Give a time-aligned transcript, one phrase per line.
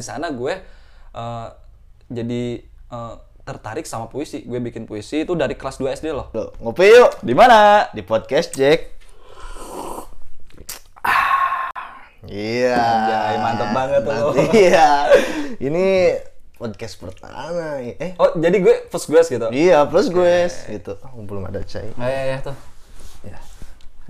[0.00, 0.56] di sana gue
[1.12, 1.46] eh,
[2.08, 2.42] jadi
[2.88, 4.42] eh, tertarik sama puisi.
[4.42, 6.26] Gue bikin puisi itu dari kelas 2 SD loh.
[6.30, 7.86] Loh, ngopi yuk Di mana?
[7.90, 8.98] di podcast Jack.
[12.22, 12.76] Iya.
[12.76, 14.12] Anjay, mantep banget tuh.
[14.30, 14.88] Mantap, Iya.
[15.58, 15.86] Ini
[16.54, 17.80] podcast pertama.
[17.80, 19.46] Eh, Oh, jadi gue first gue gitu.
[19.50, 20.92] iya plus gue gitu.
[21.10, 21.90] Oh, belum ada cai.
[21.90, 22.54] Oh, iya, iya, tuh.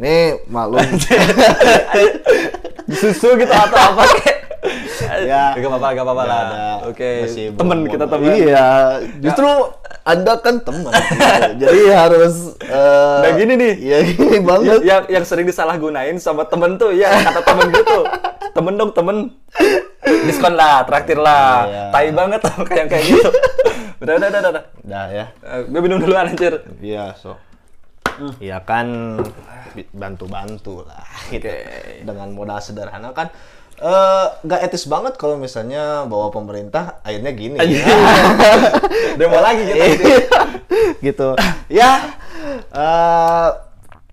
[0.01, 0.81] Ini maklum.
[3.01, 4.37] Susu gitu atau apa kek?
[5.23, 5.53] Ya.
[5.53, 6.43] Gak apa-apa, gak apa-apa lah.
[6.85, 8.29] Oke, Masih temen kita temen.
[8.30, 8.69] Iya,
[9.19, 9.48] justru
[10.03, 10.93] Anda kan teman.
[10.93, 11.61] gitu.
[11.62, 13.73] Jadi harus eh Nah, gini nih.
[13.79, 14.81] Iya, gini banget.
[14.83, 17.98] yang yang sering disalahgunain sama temen tuh ya kata temen gitu
[18.51, 19.17] temen dong temen
[20.25, 21.83] diskon lah traktir lah Iya.
[21.91, 23.31] tai banget tuh kayak kayak gitu
[24.01, 25.25] udah udah udah udah Udah ya.
[25.41, 27.37] Eh, gue minum dulu anjir Iya, so.
[28.37, 29.17] Iya kan
[29.70, 31.47] bi- bantu-bantu lah gitu.
[31.47, 32.03] Oke.
[32.03, 33.29] Dengan modal sederhana kan
[33.80, 37.57] eh nggak etis banget kalau misalnya bawa pemerintah akhirnya gini.
[39.16, 39.84] udah mau lagi gitu
[41.00, 41.28] gitu.
[41.73, 42.20] Ya,
[42.70, 43.48] eh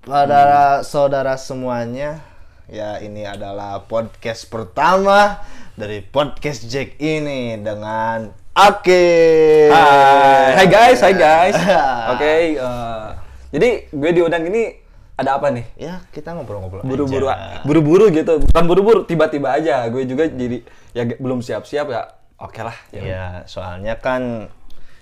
[0.08, 0.44] pada
[0.88, 2.24] saudara semuanya,
[2.72, 5.44] ya ini adalah podcast pertama
[5.76, 9.70] dari podcast Jack ini dengan Ake.
[9.70, 11.54] hai hai guys hai guys
[12.18, 13.08] oke eh,
[13.54, 14.87] jadi gue diundang ini
[15.18, 17.62] ada apa nih Ya, kita ngobrol-ngobrol buru-buru aja.
[17.62, 22.02] buru-buru gitu bukan buru-buru tiba-tiba aja gue juga jadi ya belum siap-siap ya
[22.38, 24.46] oke lah ya Ya, soalnya kan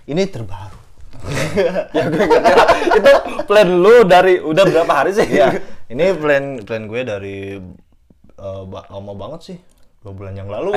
[0.05, 0.79] ini terbaru.
[1.91, 2.67] ya gue lah.
[2.91, 3.11] itu
[3.43, 5.47] plan lu dari udah berapa hari sih ya,
[5.87, 7.37] ini plan plan gue dari
[8.35, 9.57] eh, ba- lama banget sih.
[9.99, 10.75] Dua bulan yang lalu.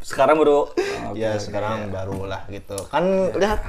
[0.00, 0.68] sekarang baru
[1.12, 2.76] ya, sekarang baru lah gitu.
[2.88, 3.60] Kan lihat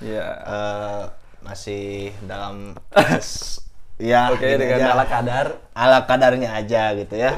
[0.00, 1.02] ya eh,
[1.42, 2.72] masih dalam
[4.00, 4.92] ya oke gini dengan aja.
[4.96, 7.36] ala kadar ala kadarnya aja gitu ya.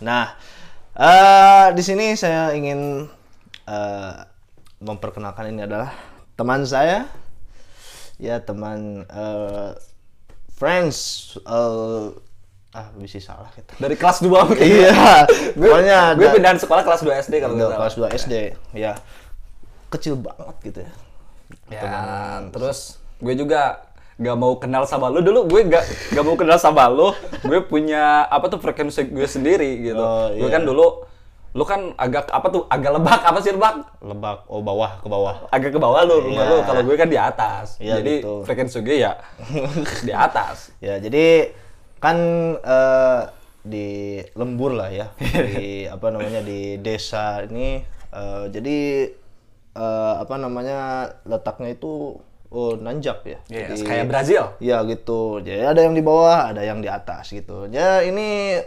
[0.00, 0.32] Nah,
[0.96, 3.04] eh di sini saya ingin
[3.68, 4.14] eh,
[4.80, 5.92] memperkenalkan ini adalah
[6.34, 7.06] teman saya,
[8.16, 9.70] ya teman eh,
[10.56, 10.98] friends,
[11.44, 12.08] eh,
[12.74, 13.78] ah bisa salah kita.
[13.78, 15.28] dari kelas 2 mungkin Iya,
[15.58, 18.34] gue, pokoknya gue pindahan sekolah kelas 2 SD kalau Udah nggak kelas 2 SD,
[18.74, 18.92] ya
[19.94, 20.92] kecil banget gitu ya.
[21.70, 21.92] ya
[22.50, 26.86] terus gue juga gak mau kenal sama lu dulu gue gak gak mau kenal sama
[26.86, 27.10] lu
[27.40, 30.52] gue punya apa tuh frekuensi gue sendiri gitu Oh, gue iya.
[30.52, 31.02] kan dulu
[31.50, 35.46] lu kan agak apa tuh agak lebak apa sih lebak Lebak, oh bawah ke bawah.
[35.48, 36.50] agak ke bawah lu rumah Iya.
[36.50, 38.42] lu kalau gue kan di atas Iya, jadi gitu.
[38.42, 39.12] frekuensi gue ya
[40.00, 41.54] di atas Ya, jadi
[41.96, 42.16] kan
[42.56, 43.20] eh,
[43.62, 43.88] di
[44.32, 45.08] lembur lah ya,
[45.48, 47.80] di apa namanya di desa ini.
[48.10, 48.78] eh, jadi
[49.72, 50.78] eh, apa namanya
[51.24, 52.18] letaknya itu
[52.54, 53.38] oh nanjak ya.
[53.48, 55.38] Iya, Jadi- kayak Brazil Iya gitu.
[55.38, 57.66] Jadi ada yang di bawah, ada yang di atas gitu.
[57.68, 58.62] Ya ini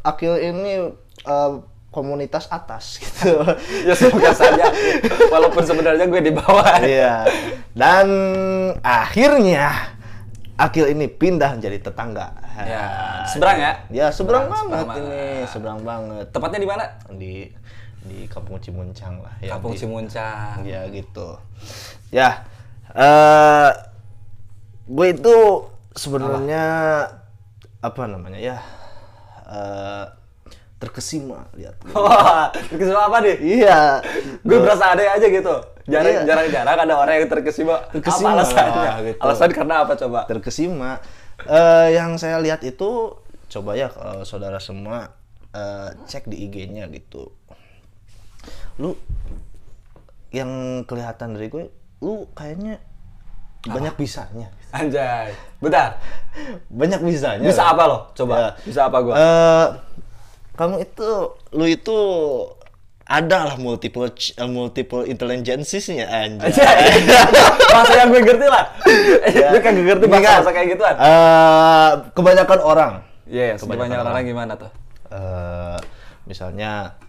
[0.00, 0.88] akil ini
[1.22, 1.52] eh,
[1.88, 3.38] komunitas atas gitu.
[3.84, 4.66] ya semoga saja
[5.28, 7.28] walaupun sebenarnya gue di bawah Iya.
[7.70, 8.08] Dan
[8.80, 9.92] akhirnya
[10.54, 12.30] Akil ini pindah menjadi tetangga.
[12.54, 12.86] Ya,
[13.26, 13.72] seberang ya?
[13.90, 16.26] Ya, seberang Seberang banget ini, seberang banget.
[16.30, 17.32] tepatnya di mana Di
[18.00, 19.50] di Kampung Cimuncang lah ya.
[19.50, 21.34] Kampung di- Cimuncang Ya gitu.
[22.14, 22.46] Ya.
[22.94, 23.70] Eh
[24.84, 25.36] gue itu
[25.92, 26.64] sebenarnya
[27.80, 28.02] apa?
[28.06, 28.56] namanya ya?
[29.44, 30.04] eh
[30.78, 31.80] terkesima lihat.
[32.70, 34.04] terkesima apa nih Iya.
[34.40, 36.22] gue berasa ada aja gitu jarang Iya.
[36.24, 39.18] jarang jarang ada orang yang terkesima, Terkesima, apa alasannya gitu.
[39.20, 40.90] alasan karena apa coba terkesima.
[41.44, 43.16] Eh, yang saya lihat itu
[43.48, 45.12] coba ya kalau saudara semua
[45.52, 47.32] eh, cek di IG-nya gitu.
[48.76, 48.96] Lu
[50.30, 50.50] yang
[50.84, 51.64] kelihatan dari gue,
[52.04, 52.76] lu kayaknya
[53.64, 54.52] banyak bisanya.
[54.76, 55.32] anjay.
[55.56, 55.96] Bentar.
[56.68, 57.48] Banyak bisanya.
[57.48, 57.98] bisa apa lo?
[58.12, 58.34] Coba.
[58.36, 58.48] Ya.
[58.60, 59.66] bisa apa gue Eh,
[60.52, 61.08] kamu itu
[61.56, 61.98] lu itu
[63.04, 66.52] ada lah multiple eh, multiple intelligences-nya anjay.
[67.72, 68.64] bahasa yang gue ngerti lah.
[69.32, 70.94] Gue kan gak ngerti bahasa kan, bahasa kayak gituan.
[71.00, 72.92] eh, kebanyakan orang.
[73.24, 74.28] Iya yes, kebanyakan orang orang.
[74.28, 74.70] gimana tuh?
[75.08, 75.76] Eh
[76.28, 77.00] misalnya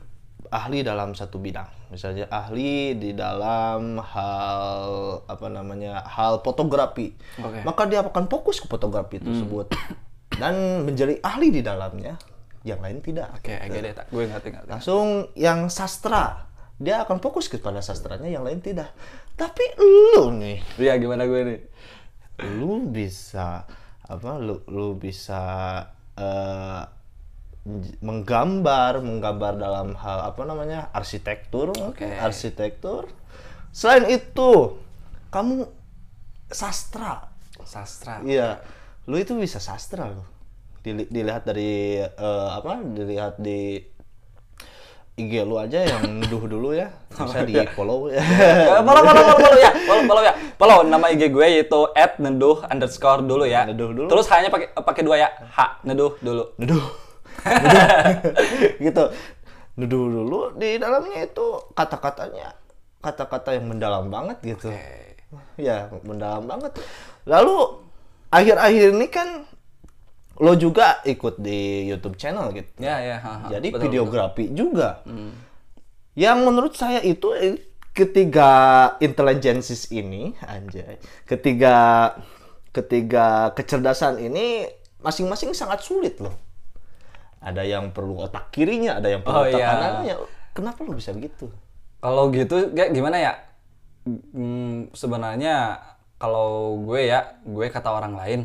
[0.55, 1.67] ahli dalam satu bidang.
[1.91, 4.87] Misalnya ahli di dalam hal
[5.27, 7.11] apa namanya hal fotografi.
[7.43, 7.59] Oke.
[7.67, 9.75] maka dia akan fokus ke fotografi tersebut.
[10.35, 12.15] Dan menjadi ahli di dalamnya
[12.63, 13.35] yang lain tidak.
[13.35, 13.51] Oke
[13.83, 14.69] deh tak gue ngerti ngerti.
[14.71, 18.91] Langsung yang sastra dia akan fokus kepada sastranya yang lain tidak.
[19.35, 19.63] Tapi
[20.15, 20.59] lu nih.
[20.79, 21.59] Iya gimana gue nih?
[22.55, 23.63] Lu bisa
[24.05, 25.41] apa lu lu bisa
[26.15, 26.94] menj-
[27.99, 32.05] menggambar menggambar dalam hal apa namanya arsitektur Oke.
[32.05, 33.09] arsitektur
[33.73, 34.77] selain itu
[35.33, 35.65] kamu
[36.53, 37.25] sastra
[37.65, 38.61] sastra iya
[39.09, 40.13] lu itu bisa sastra
[40.85, 43.81] Dili- dilihat dari eh, apa dilihat di
[45.15, 46.91] IG lu aja yang nuduh dulu ya.
[47.07, 48.19] Bisa di follow ya.
[48.83, 51.87] Follow, follow, follow, follow ya, follow, follow ya, follow nama IG gue yaitu
[52.19, 53.63] @neduh underscore dulu ya.
[53.63, 54.11] Neduh dulu.
[54.11, 56.51] Terus hanya pakai pakai dua ya, H neduh dulu.
[56.59, 57.04] nuduh.
[58.85, 59.03] Gitu.
[59.75, 61.45] Nuduh dulu di dalamnya itu
[61.75, 62.55] kata-katanya
[63.03, 64.73] kata-kata yang mendalam banget gitu.
[65.59, 66.79] Ya, mendalam banget.
[67.27, 67.85] Lalu
[68.31, 69.45] akhir-akhir ini kan
[70.39, 72.71] lo juga ikut di YouTube channel gitu.
[72.81, 73.17] Ya, ya.
[73.19, 73.47] ha, ha.
[73.51, 75.03] Jadi Betul, videografi juga.
[76.15, 77.59] Yang menurut saya itu eh,
[77.91, 78.49] ketiga
[79.03, 81.75] intelligences ini, anjay, ketiga
[82.75, 84.67] ketiga kecerdasan ini
[84.99, 86.35] masing-masing sangat sulit loh.
[87.45, 89.69] Ada yang perlu otak kirinya, ada yang perlu Oh, otak iya.
[89.69, 90.15] kanannya.
[90.57, 91.53] Kenapa lo bisa begitu?
[92.01, 93.33] Kalau gitu kayak gimana ya?
[94.05, 95.77] Hmm, sebenarnya
[96.17, 98.39] kalau gue ya, gue kata orang lain,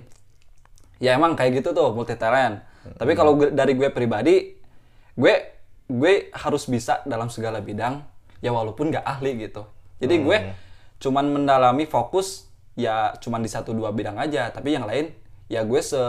[1.01, 2.61] ya emang kayak gitu tuh multi talent.
[2.97, 4.57] Tapi kalau dari gue pribadi,
[5.17, 5.35] gue
[5.91, 8.01] gue harus bisa dalam segala bidang,
[8.41, 9.65] ya walaupun nggak ahli gitu.
[10.01, 10.39] Jadi gue
[11.01, 15.13] cuman mendalami fokus ya cuman di satu dua bidang aja, tapi yang lain
[15.53, 16.01] ya gue se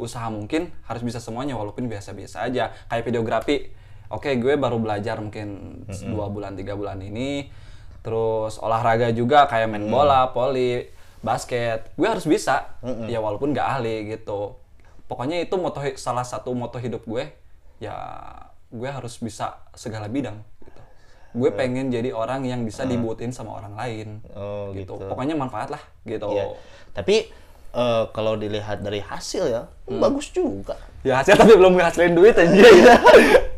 [0.00, 2.72] usaha mungkin harus bisa semuanya walaupun biasa-biasa aja.
[2.88, 3.68] Kayak videografi,
[4.08, 7.52] oke gue baru belajar mungkin dua bulan tiga bulan ini.
[8.00, 10.88] Terus olahraga juga kayak main bola poli
[11.20, 11.92] basket.
[11.94, 12.80] Gue harus bisa.
[13.06, 14.56] Ya walaupun nggak ahli gitu.
[15.04, 17.28] Pokoknya itu moto salah satu moto hidup gue
[17.82, 17.96] ya
[18.70, 20.80] gue harus bisa segala bidang gitu.
[21.34, 24.94] Gue pengen jadi orang yang bisa dibutuhin sama orang lain Oh, gitu.
[24.96, 25.10] gitu.
[25.10, 26.30] pokoknya manfaat lah gitu.
[26.30, 26.54] Iya.
[26.94, 27.26] Tapi
[27.72, 30.74] eh, kalau dilihat dari hasil ya, bagus juga.
[31.00, 32.94] ya hasil tapi belum ngehasilin duit aja ya.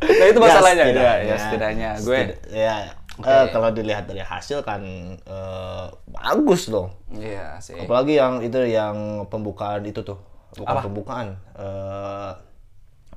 [0.03, 1.27] nah itu masalahnya ya, setidaknya.
[1.27, 2.19] ya setidaknya gue
[2.49, 2.75] ya
[3.19, 4.81] eh, kalau dilihat dari hasil kan
[5.19, 6.89] eh, bagus dong.
[7.13, 8.95] iya sih Apalagi yang itu yang
[9.27, 10.17] pembukaan itu tuh,
[10.55, 10.81] bukan Apa?
[10.87, 11.27] pembukaan.
[11.53, 12.31] eh,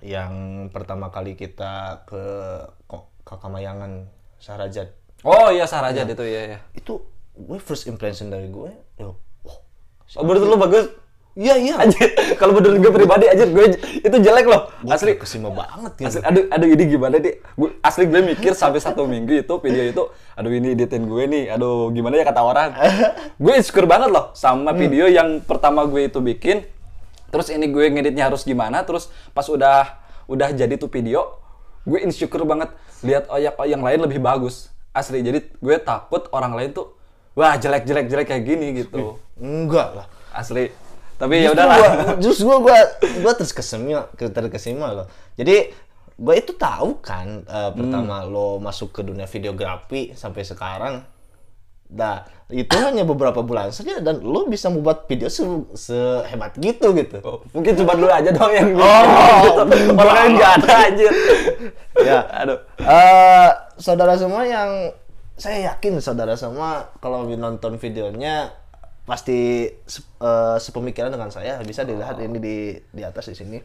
[0.05, 0.33] yang
[0.71, 2.23] pertama kali kita ke
[2.85, 4.05] Ko- Kakamayangan
[4.37, 4.93] Sarajat.
[5.25, 7.01] oh iya Sarajat itu ya ya Itu
[7.33, 8.71] gue first impression dari gue,
[9.01, 9.17] wah,
[10.15, 10.87] oh menurut lu bagus
[11.37, 14.73] iya iya, Anjir, kalau menurut gue pribadi aja gue itu jelek loh.
[14.89, 15.21] Asli.
[15.21, 16.09] kesima banget gitu.
[16.09, 17.45] Asli, aduh, aduh ini gimana nih?
[17.53, 21.45] Gue, asli gue mikir sampai satu minggu itu video itu, aduh ini editin gue nih,
[21.53, 22.73] aduh gimana ya kata orang.
[23.45, 26.65] gue insecure banget loh sama video yang pertama gue itu bikin.
[27.29, 28.81] Terus ini gue ngeditnya harus gimana?
[28.89, 30.01] Terus pas udah
[30.33, 31.37] udah jadi tuh video,
[31.85, 32.73] gue insecure banget
[33.05, 34.73] lihat oh oh yang lain lebih bagus.
[34.97, 36.96] Asli, jadi gue takut orang lain tuh
[37.37, 39.21] wah jelek jelek jelek kayak gini gitu.
[39.37, 40.07] Enggak lah.
[40.33, 40.73] Asli.
[41.17, 41.77] Tapi ya udahlah.
[41.77, 42.79] gua- Justru gua gua
[43.21, 45.07] gua terkesima terkesima loh.
[45.33, 45.73] Jadi
[46.17, 50.95] gua itu tahu kan eh, pertama lo masuk ke dunia videografi sampai sekarang.
[51.87, 52.19] Nah,
[52.51, 55.41] itu hanya beberapa bulan saja dan lo bisa membuat video se
[55.73, 57.23] sehebat gitu gitu.
[57.23, 59.95] Oh, mungkin cuma lu aja dong yang Oh, gitu.
[59.95, 61.15] Orang nggak ada anjir.
[61.97, 62.27] ya.
[62.43, 62.59] Aduh.
[62.77, 64.91] Eh, saudara semua yang
[65.37, 68.51] saya yakin saudara semua kalau nonton videonya
[69.05, 69.69] pasti
[70.19, 72.57] eh, sepemikiran dengan saya bisa dilihat ini di
[72.91, 73.59] di atas di sini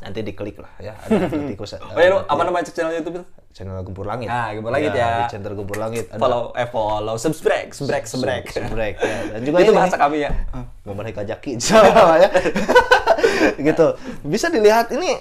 [0.00, 3.26] nanti diklik lah ya ada tikus Oh ya, lu apa nama channel YouTube itu?
[3.52, 5.28] channel Gempur Langit Ah, Gempur Langit ya.
[5.28, 8.42] di channel Gempur Langit ada Follow, eh follow, subscribe, subscribe, subscribe.
[8.48, 9.18] Subrek, ya.
[9.36, 10.30] dan juga itu ini bahasa kami ya.
[10.82, 12.30] gambar Hikajaki sama ya
[13.68, 13.86] gitu
[14.24, 15.20] bisa dilihat ini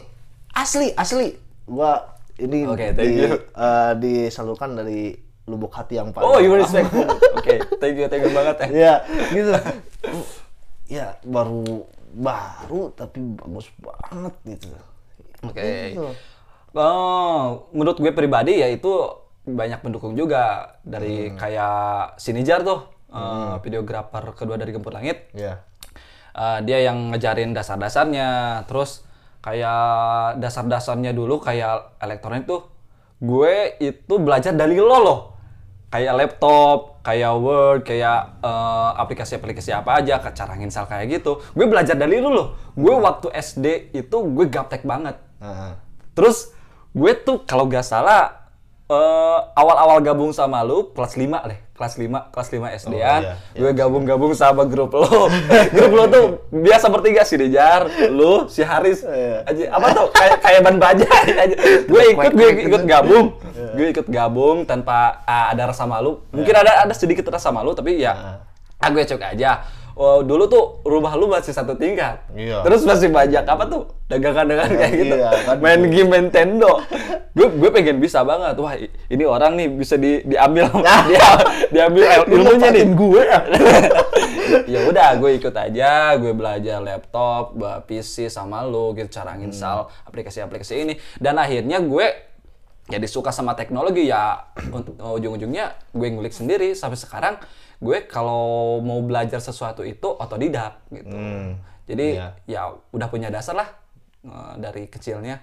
[0.56, 1.36] asli asli
[1.68, 3.36] gua ini Oke, thank di, you.
[3.38, 5.14] eh, disalurkan dari
[5.52, 6.88] lubuk hati yang paling Oh, you respect.
[7.38, 8.68] Oke, thank you, thank you banget ya.
[8.72, 8.94] ya
[9.30, 9.52] gitu
[10.88, 14.72] ya baru baru tapi bagus banget gitu
[15.44, 15.96] Oke.
[15.96, 16.08] Gitu.
[16.72, 18.92] Oh, menurut gue pribadi ya itu
[19.44, 25.34] banyak pendukung juga dari kayak Sinijar tuh, eh, videografer kedua dari Gempur Langit.
[25.36, 25.60] ya
[26.32, 29.04] Eh, dia yang ngejarin dasar-dasarnya terus
[29.44, 32.72] kayak dasar-dasarnya dulu kayak elektronik tuh
[33.20, 35.20] gue itu belajar dari lo loh
[35.92, 41.44] kayak laptop kayak word kayak eh, aplikasi-aplikasi apa aja cara nginstal kayak gitu.
[41.52, 42.48] Gue belajar dari lu loh.
[42.74, 45.20] Gue waktu SD itu gue gaptek banget.
[45.42, 45.74] Heeh.
[46.14, 46.54] terus
[46.94, 48.46] gue tuh kalau gak salah
[48.86, 53.36] eh, awal-awal gabung sama lu kelas 5 deh kelas 5 kelas 5 SD-an iya.
[53.58, 55.34] gue gabung-gabung sama grup lo.
[55.76, 59.02] Grup lo tuh biasa bertiga si Dejar lu si Haris.
[59.02, 59.50] Iya.
[59.50, 61.10] aja apa tuh kayak kayak ban baja.
[61.42, 61.56] Aja
[61.90, 63.34] gue ikut gue ikut gabung
[63.76, 68.00] gue ikut gabung tanpa ah, ada rasa malu mungkin ada ada sedikit rasa malu tapi
[68.00, 68.42] ya
[68.82, 72.24] ah gue cek aja Oh, dulu tuh rumah lu masih satu tingkat.
[72.32, 72.64] Iya.
[72.64, 75.16] Terus masih banyak apa tuh dagangan-dagangan kayak gitu.
[75.20, 75.56] Iya, kan.
[75.60, 76.80] Main game Nintendo.
[77.32, 78.56] gue gue pengen bisa banget.
[78.56, 80.72] Wah, ini orang nih bisa di diambil
[81.12, 81.28] dia
[81.76, 82.86] diambil ilmunya nih.
[82.92, 83.24] gue
[84.74, 87.56] ya udah, gue ikut aja, gue belajar laptop,
[87.88, 92.31] PC sama lu gitu cara nginstal aplikasi-aplikasi ini dan akhirnya gue
[92.92, 97.36] jadi suka sama teknologi ya untuk ujung-ujungnya gue ngulik sendiri sampai sekarang
[97.80, 101.16] gue kalau mau belajar sesuatu itu otodidak gitu.
[101.88, 102.28] Jadi Iya.
[102.46, 103.70] ya udah punya dasar lah
[104.22, 105.42] eh, dari kecilnya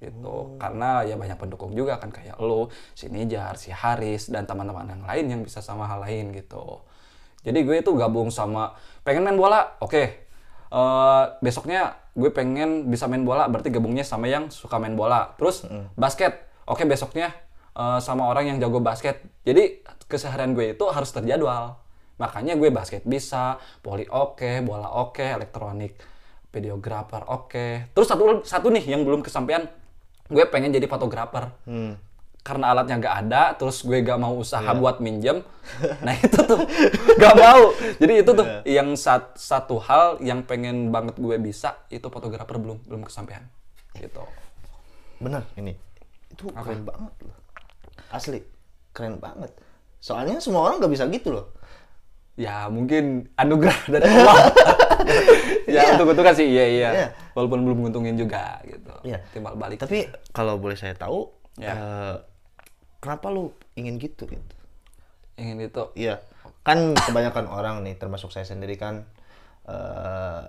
[0.00, 0.56] gitu.
[0.56, 5.04] Karena ya banyak pendukung juga kan kayak lo, si Nijar, si Haris dan teman-teman yang
[5.04, 6.80] lain yang bisa sama hal lain gitu.
[7.44, 8.72] Jadi gue itu gabung sama
[9.04, 10.04] pengen main bola, oke.
[10.74, 15.36] Eh, besoknya gue pengen bisa main bola, berarti gabungnya sama yang suka main bola.
[15.36, 15.62] Terus
[15.94, 17.32] basket, oke besoknya
[17.72, 19.20] eh, sama orang yang jago basket.
[19.42, 21.80] Jadi keseharian gue itu harus terjadwal.
[22.14, 25.98] Makanya gue basket bisa, voli oke, bola oke, elektronik,
[26.48, 27.90] videografer oke.
[27.90, 29.66] Terus satu satu nih yang belum kesampaian,
[30.26, 31.50] gue pengen jadi fotografer.
[32.40, 35.40] Karena alatnya nggak ada, terus gue gak mau usaha buat minjem.
[36.04, 36.60] Nah itu tuh
[37.16, 37.72] gak mau.
[37.96, 42.84] Jadi itu tuh yang sat- satu hal yang pengen banget gue bisa itu fotografer belum
[42.84, 43.48] belum kesampaian.
[43.96, 44.20] Gitu.
[45.18, 45.72] Bener ini.
[46.34, 47.36] Itu keren banget loh.
[48.10, 48.42] Asli,
[48.90, 49.54] keren banget.
[49.98, 51.46] Soalnya semua orang nggak bisa gitu loh.
[52.34, 54.36] Ya mungkin anugerah dari Allah.
[55.64, 55.94] ya Iya.
[55.96, 56.88] untuk untungan sih iya iya.
[56.92, 57.08] Iya.
[57.32, 58.90] Walaupun belum nguntungin juga gitu.
[59.02, 59.22] Iya.
[59.30, 59.78] Timbal balik.
[59.78, 61.70] Tapi kalau boleh saya tahu, Ya.
[61.72, 62.14] eh,
[62.98, 64.54] kenapa lu ingin gitu gitu?
[65.34, 66.22] ingin itu Iya,
[66.62, 69.02] kan kebanyakan orang nih, termasuk saya sendiri kan,
[69.66, 70.42] eh,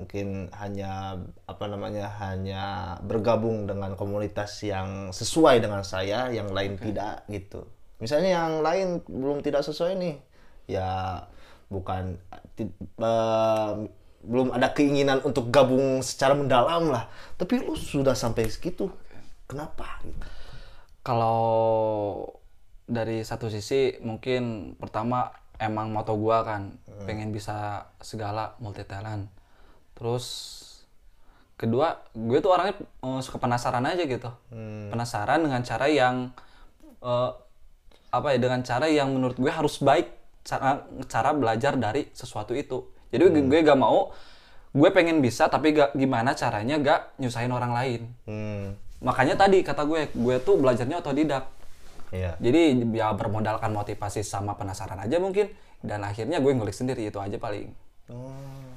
[0.00, 7.28] mungkin hanya apa namanya hanya bergabung dengan komunitas yang sesuai dengan saya, yang lain tidak
[7.28, 7.68] gitu.
[8.00, 10.16] Misalnya yang lain belum tidak sesuai nih,
[10.72, 11.20] ya
[11.68, 12.16] bukan
[12.96, 13.72] eh,
[14.20, 17.12] belum ada keinginan untuk gabung secara mendalam lah.
[17.36, 18.88] Tapi lu sudah sampai segitu,
[19.44, 20.00] kenapa?
[20.00, 20.40] Gitu?
[21.00, 22.22] kalau
[22.84, 26.76] dari satu sisi mungkin pertama emang moto gua kan
[27.08, 29.28] pengen bisa segala multi talent
[30.00, 30.24] terus
[31.54, 34.30] kedua gue tuh orangnya eh, suka penasaran aja gitu.
[34.88, 36.32] Penasaran dengan cara yang
[36.98, 37.30] eh,
[38.10, 40.08] apa ya dengan cara yang menurut gue harus baik
[40.40, 42.88] cara cara belajar dari sesuatu itu.
[43.12, 44.08] Jadi gue- gue gak mau
[44.70, 48.00] gue pengen bisa tapi gak gimana caranya gak nyusahin orang lain.
[48.24, 48.66] Hmm,
[48.98, 51.44] makanya tadi kata gue gue tuh belajarnya otodidak.
[52.10, 52.34] Iya.
[52.42, 55.46] jadi ya bermodalkan motivasi sama penasaran aja mungkin
[55.78, 57.70] dan akhirnya gue ngulik sendiri itu aja paling.
[58.10, 58.69] Oh.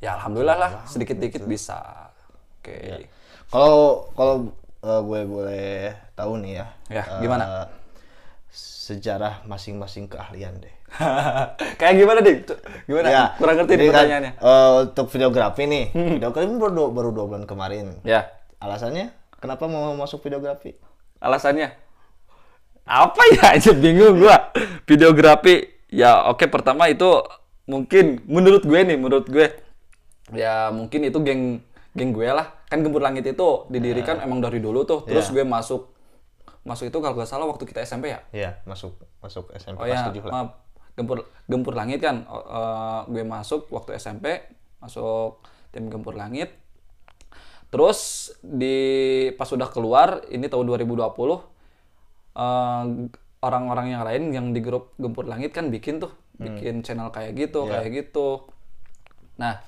[0.00, 2.08] Ya alhamdulillah lah sedikit dikit bisa
[2.58, 3.06] oke
[3.46, 4.34] Kalau kalau
[4.80, 5.74] eh, gue boleh
[6.14, 6.66] tahu nih ya.
[6.88, 7.66] Ya, eh, gimana?
[8.50, 10.74] sejarah masing-masing keahlian deh.
[11.78, 12.42] kayak gimana deh
[12.84, 14.46] gimana Ya, kurang ngerti nih kan, pertanyaannya Hmm.
[14.46, 15.84] eh, untuk videografi nih,
[16.18, 17.86] videografi baru baru dua bulan kemarin.
[18.02, 18.26] ya
[18.58, 20.74] Alasannya kenapa mau masuk videografi?
[21.18, 21.68] alasannya
[22.82, 24.50] apa ya aja bingung gua
[24.84, 27.06] videografi ya oke pertama itu
[27.64, 29.52] mungkin menurut gue nih menurut gue
[30.32, 31.42] ya mungkin itu geng
[31.92, 32.46] geng gue lah.
[32.66, 35.02] Kan gempur langit itu didirikan emang dari dulu tuh.
[35.04, 35.34] Terus Ya.
[35.36, 35.90] gue masuk
[36.60, 38.20] masuk itu kalau nggak salah waktu kita SMP ya?
[38.30, 40.32] Iya, masuk masuk SMP oh kelas ya 7 lah.
[40.32, 40.48] maaf.
[40.92, 44.38] Gempur gempur langit kan eh, gue masuk waktu SMP
[44.78, 46.52] masuk tim gempur langit.
[47.70, 48.76] Terus di
[49.34, 51.00] pas sudah keluar ini tahun 2020
[52.36, 52.84] eh,
[53.40, 57.64] orang-orang yang lain yang di grup gempur langit kan bikin tuh bikin channel kayak gitu
[57.64, 57.72] Iya.
[57.78, 58.28] kayak gitu.
[59.36, 59.60] Nah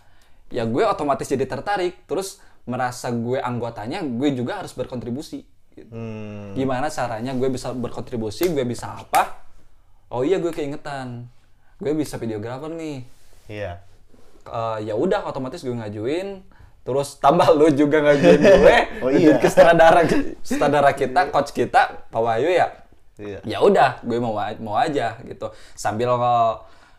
[0.52, 5.42] ya gue otomatis jadi tertarik terus merasa gue anggotanya gue juga harus berkontribusi
[5.72, 5.88] gitu.
[5.90, 9.42] Hmm, gimana caranya gue bisa berkontribusi gue bisa apa?
[10.12, 11.26] Oh iya gue keingetan.
[11.80, 13.02] Gue bisa videografer nih.
[13.48, 13.80] Iya.
[14.44, 16.44] Eh, ya udah otomatis gue ngajuin
[16.82, 18.76] terus tambah lu juga ngajuin gue.
[19.02, 19.40] Oh iya.
[19.40, 20.04] ke sutradara
[20.44, 22.68] sutradara kita coach kita Pak Wahyu ya?
[23.22, 23.38] Iya.
[23.44, 25.50] ya udah gue mau mau aja gitu.
[25.74, 26.52] Sambil eh,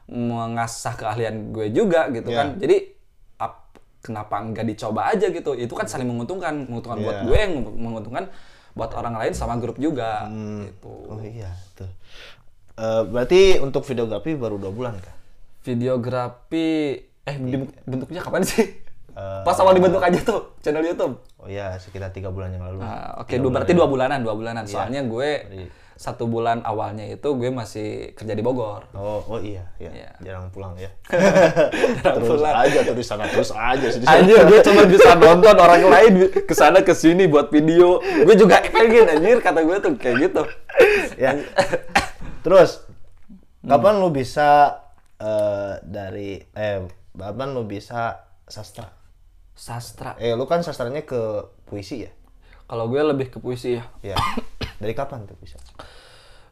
[0.10, 2.38] mengasah keahlian gue juga gitu Iya.
[2.42, 2.48] kan.
[2.60, 2.93] Jadi
[4.04, 7.24] kenapa enggak dicoba aja gitu itu kan saling menguntungkan menguntungkan buat Iya.
[7.24, 8.28] gue yang menguntungkan
[8.74, 11.88] buat orang lain sama grup juga gitu Oh iya, tuh.
[12.74, 15.16] Eh, berarti untuk videografi baru dua bulan kan?
[15.64, 18.84] videografi eh di- bentuknya kapan sih
[19.14, 22.82] Eh, pas awal dibentuk aja tuh channel YouTube Oh iya, sekitar tiga bulan yang lalu.
[22.82, 24.64] Ah, Oke, dua berarti dua bulanan, dua bulanan.
[24.64, 25.30] Soalnya gue
[26.04, 28.92] satu bulan awalnya itu gue masih kerja di Bogor.
[28.92, 29.88] Oh, oh iya, iya.
[29.88, 30.10] Iya.
[30.20, 30.92] Jarang pulang ya.
[32.04, 32.56] Jarang terus pulang.
[32.60, 34.20] aja terus sana terus aja sih di sana.
[34.20, 38.04] Anjir, gue cuma bisa nonton orang lain ke sana ke sini buat video.
[38.04, 40.44] Gue juga pengen anjir kata gue tuh kayak gitu.
[41.16, 41.40] ya.
[42.44, 42.84] Terus
[43.64, 44.84] kapan lu bisa
[45.24, 46.84] eh, dari eh
[47.16, 48.92] kapan lu bisa sastra?
[49.56, 50.20] Sastra.
[50.20, 52.12] Eh lu kan sastranya ke puisi ya?
[52.68, 53.88] Kalau gue lebih ke puisi ya.
[54.04, 54.20] Iya.
[54.78, 55.58] Dari kapan tuh bisa?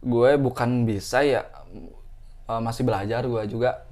[0.01, 1.45] Gue bukan bisa ya
[2.49, 3.85] eh, masih belajar gue juga.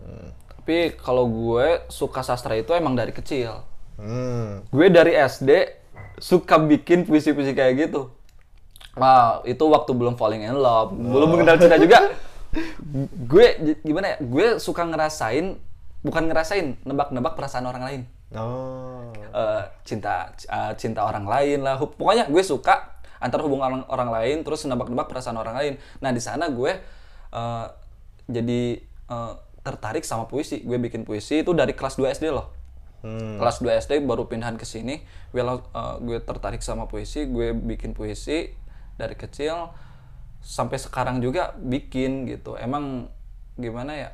[0.60, 3.66] Tapi kalau gue suka sastra itu emang dari kecil.
[3.98, 4.62] Hmm.
[4.70, 5.80] Gue dari SD
[6.20, 8.14] suka bikin puisi-puisi kayak gitu.
[9.00, 12.12] Wow, itu waktu belum falling in love, belum mengenal cinta juga.
[13.32, 13.46] gue
[13.82, 14.18] gimana ya?
[14.20, 15.56] Gue suka ngerasain,
[16.04, 18.02] bukan ngerasain, nebak-nebak perasaan orang lain.
[18.36, 19.10] Oh.
[19.16, 21.80] Eh, cinta eh, cinta orang lain lah.
[21.80, 25.74] Pokoknya gue suka antara hubungan orang, orang lain terus nebak-nebak perasaan orang lain.
[26.04, 26.72] Nah, di sana gue
[27.36, 27.68] eh,
[28.28, 29.34] jadi eh,
[29.64, 30.64] tertarik sama puisi.
[30.64, 32.52] Gue bikin puisi itu dari kelas 2 SD loh.
[33.00, 35.04] Kelas 2 SD baru pindahan ke sini.
[35.32, 38.52] Gue eh, gue tertarik sama puisi, gue bikin puisi
[39.00, 39.72] dari kecil
[40.40, 42.56] sampai sekarang juga bikin gitu.
[42.56, 43.12] Emang
[43.60, 44.10] gimana ya?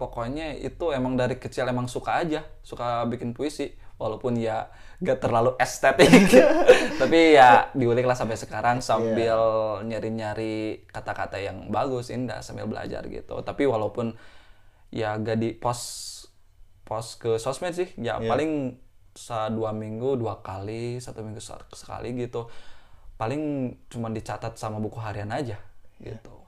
[0.00, 4.72] pokoknya itu emang dari kecil emang suka aja suka bikin puisi walaupun ya
[5.04, 6.08] gak terlalu estetik.
[7.00, 9.36] Tapi ya diulik lah sampai sekarang sambil
[9.84, 13.44] nyari-nyari kata-kata yang bagus indah sambil belajar gitu.
[13.44, 14.16] Tapi walaupun
[14.88, 16.16] ya gak di post
[16.88, 18.74] post ke sosmed sih ya paling
[19.14, 21.44] sa dua minggu dua kali satu minggu
[21.76, 22.48] sekali gitu.
[23.20, 25.60] Paling cuma dicatat sama buku harian aja
[26.00, 26.40] gitu.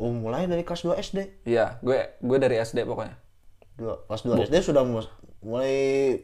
[0.00, 1.18] Oh, mulai dari kelas 2 SD.
[1.44, 3.20] Iya, gue gue dari SD pokoknya.
[3.76, 4.80] Dua, kelas 2 SD sudah
[5.40, 5.76] mulai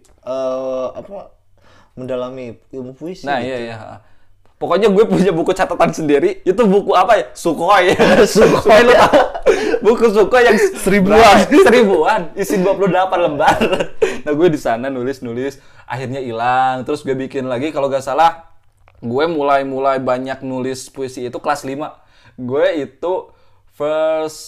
[0.05, 1.33] eh, apa
[1.97, 3.25] mendalami ilmu puisi.
[3.25, 3.77] Nah iya iya.
[4.57, 6.41] Pokoknya gue punya buku catatan sendiri.
[6.41, 7.25] Itu buku apa ya?
[7.37, 7.93] Sukhoi.
[8.37, 8.89] Sukhoi.
[8.89, 9.21] lu tahu?
[9.85, 11.37] buku Sukhoi yang seribuan.
[11.69, 12.21] seribuan.
[12.33, 12.89] Isi 28
[13.21, 13.57] lembar.
[14.25, 15.61] nah gue di sana nulis nulis.
[15.85, 16.89] Akhirnya hilang.
[16.89, 18.49] Terus gue bikin lagi kalau gak salah.
[19.05, 21.77] Gue mulai mulai banyak nulis puisi itu kelas 5
[22.41, 23.13] Gue itu
[23.77, 24.41] first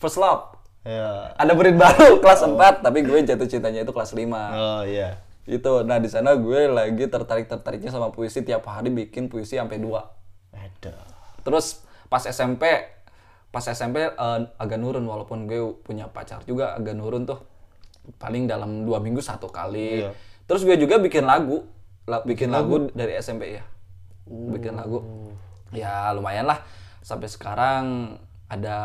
[0.00, 0.59] first love.
[0.80, 1.36] Ya.
[1.36, 5.20] Ada murid baru kelas 4 tapi gue jatuh cintanya itu kelas 5 Oh iya.
[5.44, 9.76] itu nah di sana gue lagi tertarik tertariknya sama puisi tiap hari bikin puisi sampai
[9.76, 10.08] dua.
[10.50, 10.96] Ada.
[11.40, 12.64] terus pas SMP
[13.48, 17.40] pas SMP eh, agak nurun walaupun gue punya pacar juga agak nurun tuh.
[18.16, 20.00] Paling dalam dua minggu satu kali.
[20.00, 20.16] Iya.
[20.46, 21.62] terus gue juga bikin lagu
[22.08, 23.64] La- bikin lagu dari SMP ya
[24.26, 25.28] bikin lagu.
[25.70, 26.62] Ya lumayan lah.
[27.00, 28.78] Sampai sekarang ada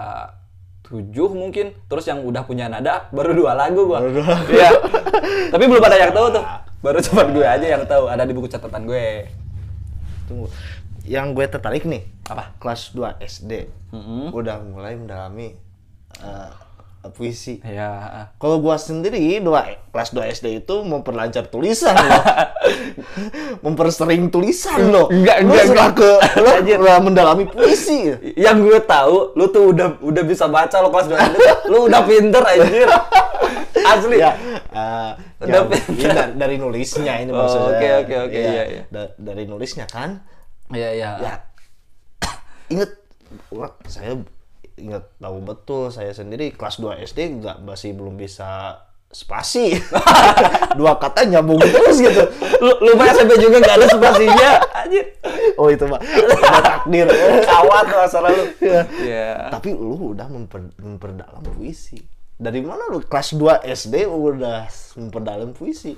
[0.87, 1.73] tujuh mungkin.
[1.89, 4.05] Terus yang udah punya nada baru dua lagu gua.
[4.49, 4.69] Iya.
[5.53, 6.45] Tapi belum ada yang tahu tuh.
[6.85, 8.05] Baru cuma gue aja yang tahu.
[8.05, 9.25] Ada di buku catatan gue.
[10.29, 10.47] Tunggu.
[11.05, 12.53] Yang gue tertarik nih, apa?
[12.57, 13.51] kelas 2 SD.
[14.33, 15.53] Udah mulai mendalami
[16.21, 16.49] eh,
[17.07, 17.59] puisi.
[17.59, 22.23] ya Kalau gua sendiri dua kelas 2 SD itu memperlancar tulisan loh.
[23.63, 25.07] Mempersering tulisan loh.
[25.07, 28.11] Enggak, Lu enggak, sudah ke lu udah mendalami puisi.
[28.35, 31.37] yang gue tahu lu tuh udah udah bisa baca lo kelas 2 SD
[31.67, 32.89] lu udah pinter anjir
[33.91, 34.31] asli Ya,
[34.71, 35.91] eh, Udah ya, pintar.
[35.91, 37.69] ini dari, dari nulisnya ini Oh, maksudnya.
[37.69, 38.83] oke, oke, oke, Iya, iya, iya.
[38.87, 40.25] da- dari nulisnya kan.
[40.69, 41.33] iya iya Ya,
[42.73, 42.89] inget,
[43.49, 44.17] wah, saya
[44.75, 48.83] inget tahu betul saya sendiri kelas 2 SD nggak masih belum bisa
[49.15, 49.79] spasi.
[50.79, 52.23] Dua kata nyambung terus gitu.
[52.59, 55.05] Lu lu mah SMP juga gak ada spasinya anjir.
[55.55, 56.03] Oh itu mah
[56.59, 57.07] takdir.
[57.47, 58.43] Kawat masalah lu.
[58.59, 58.81] Iya.
[58.99, 59.29] iya.
[59.47, 61.95] Tapi lu udah memper, memperdalam puisi.
[62.35, 62.99] Dari mana lu?
[62.99, 64.67] Kelas 2 SD udah
[64.99, 65.95] memperdalam puisi.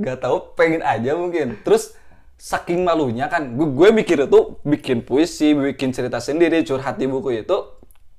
[0.00, 1.60] Gak tahu pengen aja mungkin.
[1.60, 1.92] Terus
[2.34, 7.46] saking malunya kan gue, gue mikir itu bikin puisi bikin cerita sendiri curhat di buku
[7.46, 7.56] itu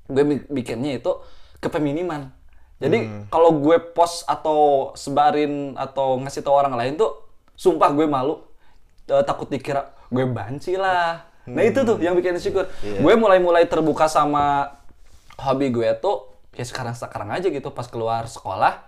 [0.06, 1.12] gue bikinnya itu
[1.58, 2.30] kepeminiman.
[2.76, 7.24] Jadi kalau gue post atau sebarin atau ngasih tahu orang lain tuh
[7.56, 8.44] sumpah gue malu.
[9.08, 11.24] Eh, takut dikira gue banci lah.
[11.46, 12.68] Nah itu tuh yang bikin insecure.
[12.82, 14.76] Gue mulai-mulai terbuka sama
[15.40, 17.72] hobi gue tuh ya sekarang sekarang aja gitu.
[17.72, 18.82] Pas keluar sekolah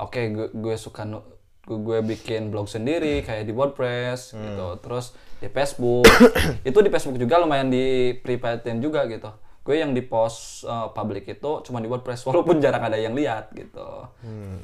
[0.00, 1.26] oke gue, gue suka nu-
[1.62, 4.66] gue bikin blog sendiri kayak di WordPress gitu.
[4.82, 6.06] Terus di Facebook.
[6.68, 9.30] Itu di Facebook juga lumayan di privatein juga gitu.
[9.62, 13.54] Gue yang di post uh, public itu cuma di WordPress walaupun jarang ada yang lihat
[13.54, 14.10] gitu.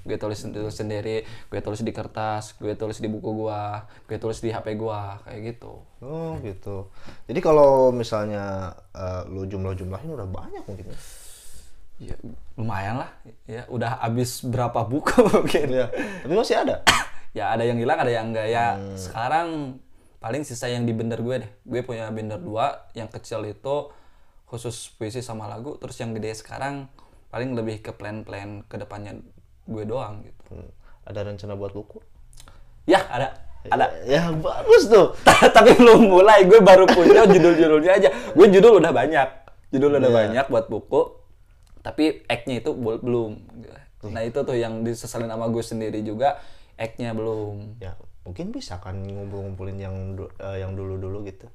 [0.02, 4.42] Gue tulis, tulis sendiri gue tulis di kertas gue tulis di buku gua gue tulis
[4.42, 5.86] di HP gua kayak gitu.
[6.02, 6.90] Oh gitu.
[7.30, 10.98] Jadi kalau misalnya eh, lu jumlah-jumlahin udah banyak mungkin ya
[11.98, 12.14] ya
[12.54, 13.10] lumayan lah.
[13.44, 15.66] Ya udah habis berapa buku mungkin.
[15.66, 15.86] Iya.
[16.24, 16.76] tapi masih ada?
[17.36, 18.48] Ya ada yang hilang ada yang enggak.
[18.48, 19.78] Ya sekarang
[20.18, 21.50] paling sisa yang di bender gue deh.
[21.62, 23.92] Gue punya bender dua yang kecil itu
[24.48, 26.88] khusus puisi sama lagu terus yang gede sekarang
[27.28, 29.20] paling lebih ke plan-plan ke depannya
[29.68, 30.56] gue doang gitu.
[30.56, 30.72] Hmm,
[31.04, 32.00] ada rencana buat buku?
[32.88, 33.36] Ya ada.
[33.68, 33.86] Ada.
[34.08, 35.12] Ya bagus tuh.
[35.56, 36.48] Tapi belum mulai.
[36.48, 38.08] Gue baru punya judul-judulnya aja.
[38.32, 39.28] Gue judul udah banyak.
[39.68, 41.17] Judul udah banyak buat buku
[41.88, 43.32] tapi act-nya itu bel- belum.
[44.12, 46.36] Nah itu tuh yang disesalin sama gue sendiri juga
[46.76, 47.80] act-nya belum.
[47.80, 47.96] Ya
[48.28, 51.48] mungkin bisa kan ngumpul-ngumpulin yang eh, yang dulu-dulu gitu.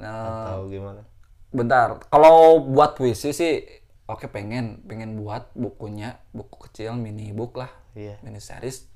[0.00, 1.04] Nah atau gimana?
[1.52, 3.60] Bentar, kalau buat puisi sih
[4.08, 8.16] oke pengen, pengen buat bukunya, buku kecil mini book lah, Iya.
[8.24, 8.88] mini series,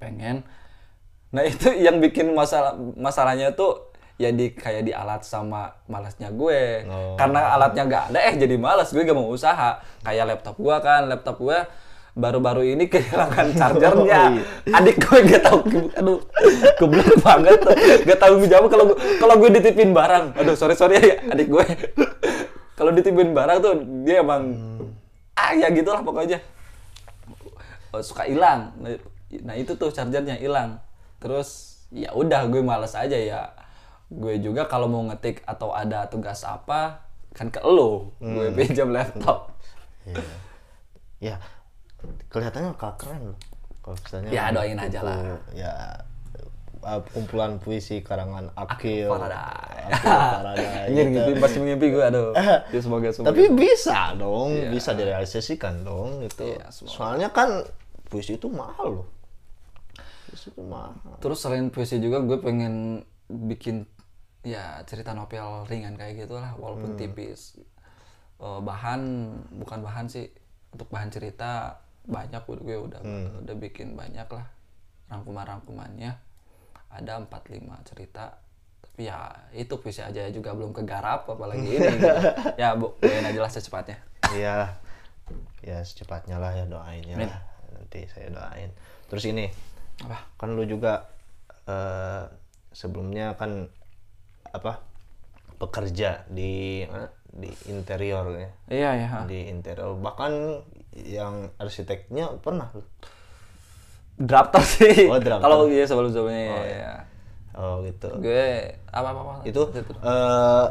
[0.00, 0.48] pengen.
[1.30, 3.89] Nah itu yang bikin masalah masalahnya tuh
[4.20, 6.84] ya di kayak di alat sama malasnya gue.
[6.84, 7.16] Oh.
[7.16, 9.80] karena alatnya nggak ada eh jadi malas gue gak mau usaha.
[10.04, 11.58] Kayak laptop gue kan laptop gue
[12.12, 14.22] baru-baru ini kehilangan chargernya.
[14.28, 14.36] Oh,
[14.68, 14.76] iya.
[14.76, 15.58] adik gue gak tahu
[15.96, 16.20] aduh
[16.76, 17.58] goblok banget.
[17.64, 18.84] Tuh gak tahu jawab kalau
[19.16, 20.36] kalau gue dititipin barang.
[20.36, 21.64] Aduh sorry sorry ya adik gue
[22.76, 23.72] kalau dititipin barang tuh
[24.04, 24.52] dia emang
[25.32, 26.44] ah ya gitulah pokoknya.
[27.90, 28.70] Oh, suka hilang.
[28.78, 28.94] Nah,
[29.42, 30.78] nah itu tuh chargernya hilang.
[31.18, 33.50] Terus ya udah gue males aja ya
[34.10, 39.54] gue juga kalau mau ngetik atau ada tugas apa kan ke lo gue pinjam laptop
[40.00, 40.24] Iya.
[41.20, 41.36] Ya,
[42.32, 43.38] kelihatannya kak keren loh.
[43.84, 45.36] Kalau misalnya Ya, doain aja lah.
[45.52, 45.72] Ya,
[46.80, 49.12] uh, kumpulan puisi karangan Akil.
[49.12, 50.00] Paradise.
[50.88, 51.30] Anjir gitu.
[51.36, 52.32] masih mimpi gue aduh
[52.72, 56.56] ya semoga semoga Tapi bisa dong, bisa direalisasikan dong itu.
[56.56, 56.90] Iya, semoga.
[56.96, 57.62] Soalnya kan
[58.08, 59.08] puisi itu mahal loh.
[60.26, 60.96] Puisi itu mahal.
[61.20, 63.84] terus selain puisi juga gue pengen bikin
[64.40, 67.60] ya cerita novel ringan kayak gitulah walaupun tipis
[68.40, 69.00] Eh, bahan
[69.60, 70.24] bukan bahan sih
[70.72, 71.76] untuk bahan cerita
[72.08, 73.04] banyak gue udah
[73.44, 74.48] udah bikin banyak lah
[75.12, 76.16] rangkuman rangkumannya
[76.88, 78.40] ada 45 cerita
[78.80, 82.08] tapi ya itu puisi aja juga belum kegarap apalagi ini gitu.
[82.64, 84.00] ya bu doain aja lah secepatnya
[84.32, 84.72] Iya.
[85.60, 87.44] Ya secepatnya lah ya doainnya lah.
[87.76, 88.72] Nanti saya doain.
[89.12, 89.52] Terus ini,
[90.00, 91.12] apa kan lu juga
[91.68, 92.24] eh,
[92.72, 93.68] sebelumnya kan
[94.50, 94.82] apa
[95.60, 97.08] pekerja di mana?
[97.30, 98.50] di interior ya.
[98.66, 99.94] Iya ya di interior.
[99.94, 100.32] Bahkan
[101.06, 102.70] yang arsiteknya pernah.
[104.18, 105.06] Drafter sih.
[105.06, 105.46] Oh, drafter.
[105.46, 106.94] kalau iya sebelum sebelumnya ya, ya.
[107.54, 108.10] oh gitu.
[108.18, 110.66] Gue apa apa, apa itu eh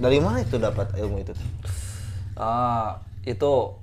[0.00, 1.32] dari mana itu dapat ilmu itu?
[2.34, 3.78] Ah, itu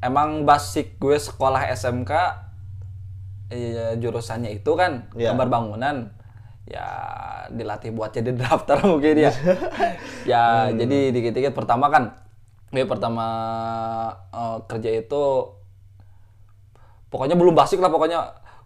[0.00, 2.12] emang basic gue sekolah SMK
[3.52, 5.32] iya, jurusannya itu kan Iya.
[5.32, 5.96] gambar bangunan
[6.72, 6.88] ya
[7.52, 9.32] dilatih buat jadi drafter mungkin ya.
[10.22, 12.16] Ya jadi dikit-dikit pertama kan
[12.72, 13.26] gue pertama
[14.32, 15.24] eh, kerja itu
[17.12, 18.20] pokoknya belum basic lah pokoknya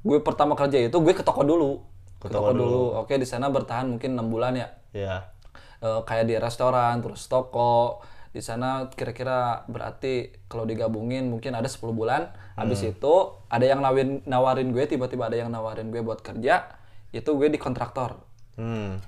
[0.07, 1.83] gue pertama kerja itu gue ke toko dulu.
[2.23, 2.97] Ke, toko, dulu.
[3.03, 4.69] oke di sana bertahan mungkin enam bulan ya.
[4.95, 5.37] Ya
[5.77, 8.01] Eh, kayak di restoran terus toko.
[8.33, 12.33] Di sana kira-kira berarti kalau digabungin mungkin ada 10 bulan.
[12.57, 13.15] Habis itu
[13.53, 16.69] ada yang nawarin nawarin gue tiba-tiba ada yang nawarin gue buat kerja
[17.11, 18.19] itu gue di kontraktor
[18.59, 18.99] hmm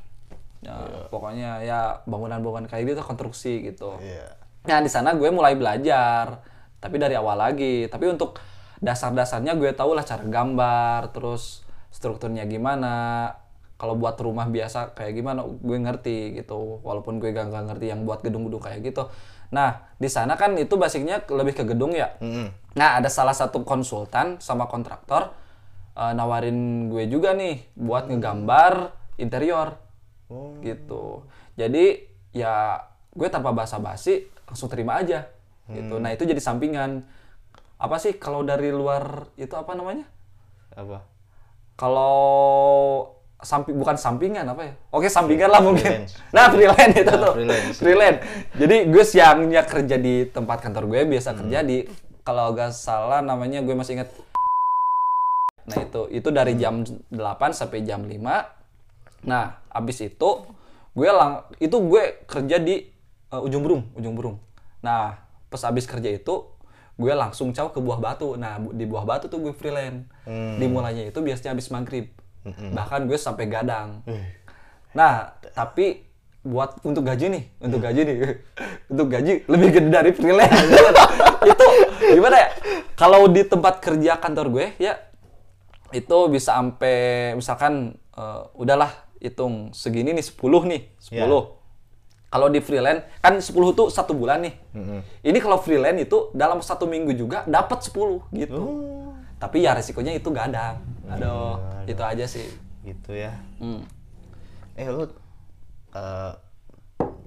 [0.61, 0.74] ya,
[1.08, 6.44] pokoknya ya bangunan-bangunan kayak gitu konstruksi gitu iya Nah di sana gue mulai belajar,
[6.76, 7.88] tapi dari awal lagi.
[7.88, 8.37] Tapi untuk
[8.84, 13.32] dasar-dasarnya gue tahu lah cara gambar, terus strukturnya gimana.
[13.78, 16.84] Kalau buat rumah biasa kayak gimana, gue ngerti gitu.
[16.84, 19.08] Walaupun gue gak, gak ngerti yang buat gedung-gedung kayak gitu.
[19.48, 22.12] Nah di sana kan itu basicnya lebih ke gedung ya.
[22.20, 22.52] Mm-mm.
[22.76, 25.32] Nah ada salah satu konsultan sama kontraktor
[25.98, 29.74] eh, nawarin gue juga nih buat ngegambar interior
[30.28, 30.52] Oh.
[30.61, 31.24] gitu.
[31.56, 35.24] Jadi ya gue tanpa basa-basi langsung terima aja
[35.66, 35.96] gitu.
[35.96, 37.00] Nah itu jadi sampingan.
[37.76, 40.04] Apa sih kalau dari luar itu apa namanya?
[40.70, 41.00] apa
[41.74, 42.18] Kalau
[43.38, 44.72] samping bukan sampingan apa ya?
[44.90, 46.04] Oke sampingan lah mungkin.
[46.04, 46.12] Freelance.
[46.37, 47.32] Nah freelance itu Nah, tuh.
[47.32, 47.76] freelance.
[47.78, 48.18] Freelance.
[48.52, 51.38] Jadi gue siangnya kerja di tempat kantor gue biasa Hmm.
[51.40, 51.87] kerja di
[52.20, 54.11] kalau agak salah namanya gue masih ingat.
[55.68, 57.12] Nah itu itu dari jam 8
[57.52, 58.16] sampai jam 5.
[59.24, 60.31] Nah abis itu
[60.92, 62.88] gue lang itu gue kerja di
[63.28, 64.37] uh, ujung burung ujung burung.
[64.81, 66.48] Nah pas abis kerja itu
[66.94, 68.35] gue langsung caw ke buah batu.
[68.35, 70.09] Nah bu- di buah batu tuh gue freelance.
[70.57, 72.11] Dimulainya itu biasanya abis maghrib.
[72.72, 74.00] Bahkan gue sampai gadang.
[74.88, 75.12] Nah,
[75.52, 76.00] tapi
[76.40, 78.16] buat untuk gaji nih, untuk gaji nih,
[78.92, 80.57] untuk gaji lebih gede dari freelance.
[81.50, 81.66] itu
[82.09, 82.48] gimana ya?
[82.96, 84.96] Kalau di tempat kerja kantor gue ya
[85.90, 86.96] itu bisa sampai
[87.33, 91.14] misalkan eh, udahlah hitung segini nih 10 nih, 10.
[91.16, 91.27] Ya.
[92.29, 94.55] Kalau di freelance kan 10 tuh satu bulan nih.
[95.24, 98.62] Ini kalau freelance itu dalam satu minggu juga dapat 10 gitu.
[99.38, 100.77] Tapi ya resikonya itu gadang.
[101.09, 102.46] Aduh, itu aja sih.
[102.79, 103.85] gitu ya Hmm.
[104.72, 105.05] eh lu
[105.92, 106.33] eh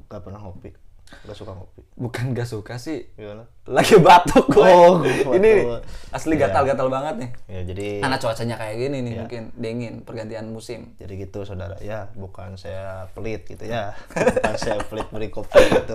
[0.08, 0.74] gak pernah ngopi
[1.22, 4.58] gak suka ngopi Bukan gak suka sih, gimana lagi batuk gue.
[4.60, 5.38] Oh, batuk.
[5.38, 5.70] ini
[6.10, 6.50] asli Iya.
[6.50, 7.30] gatal-gatal banget nih.
[7.48, 9.20] ya jadi Karena cuacanya kayak gini nih, Iya.
[9.22, 10.98] mungkin dingin, pergantian musim.
[10.98, 13.94] jadi gitu saudara ya bukan saya pelit gitu ya
[14.36, 15.94] bukan saya pelit beri kopi gitu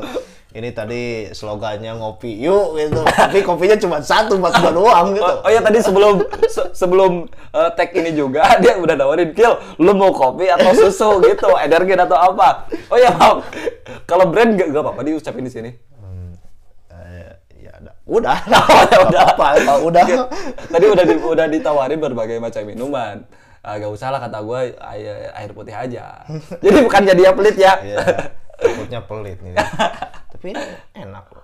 [0.52, 1.02] ini tadi
[1.32, 5.60] slogannya ngopi yuk gitu tapi kopinya cuma satu buat gua doang gitu Oh, oh ya
[5.60, 10.46] tadi sebelum se- sebelum eh, tag ini juga dia udah nawarin kill, lu mau kopi
[10.46, 12.62] atau susu gitu, energen atau apa?
[12.86, 13.42] Oh ya maaf,
[14.04, 15.70] kalau brand gak, gak apa-apa diucapin di sini.
[15.94, 16.34] Hmm,
[16.88, 19.22] eh, ya ada udah Oh, ya udah.
[19.30, 20.04] apa apa udah
[20.68, 23.22] Tadi udah di- udah ditawarin berbagai macam minuman.
[23.62, 26.22] agak usah lah kata gue air, air putih aja.
[26.62, 27.72] jadi bukan jadi ya pelit ya.
[27.76, 27.98] Iya,
[28.56, 29.58] takutnya pelit nih.
[30.30, 30.64] Tapi ini
[30.94, 31.42] enak loh.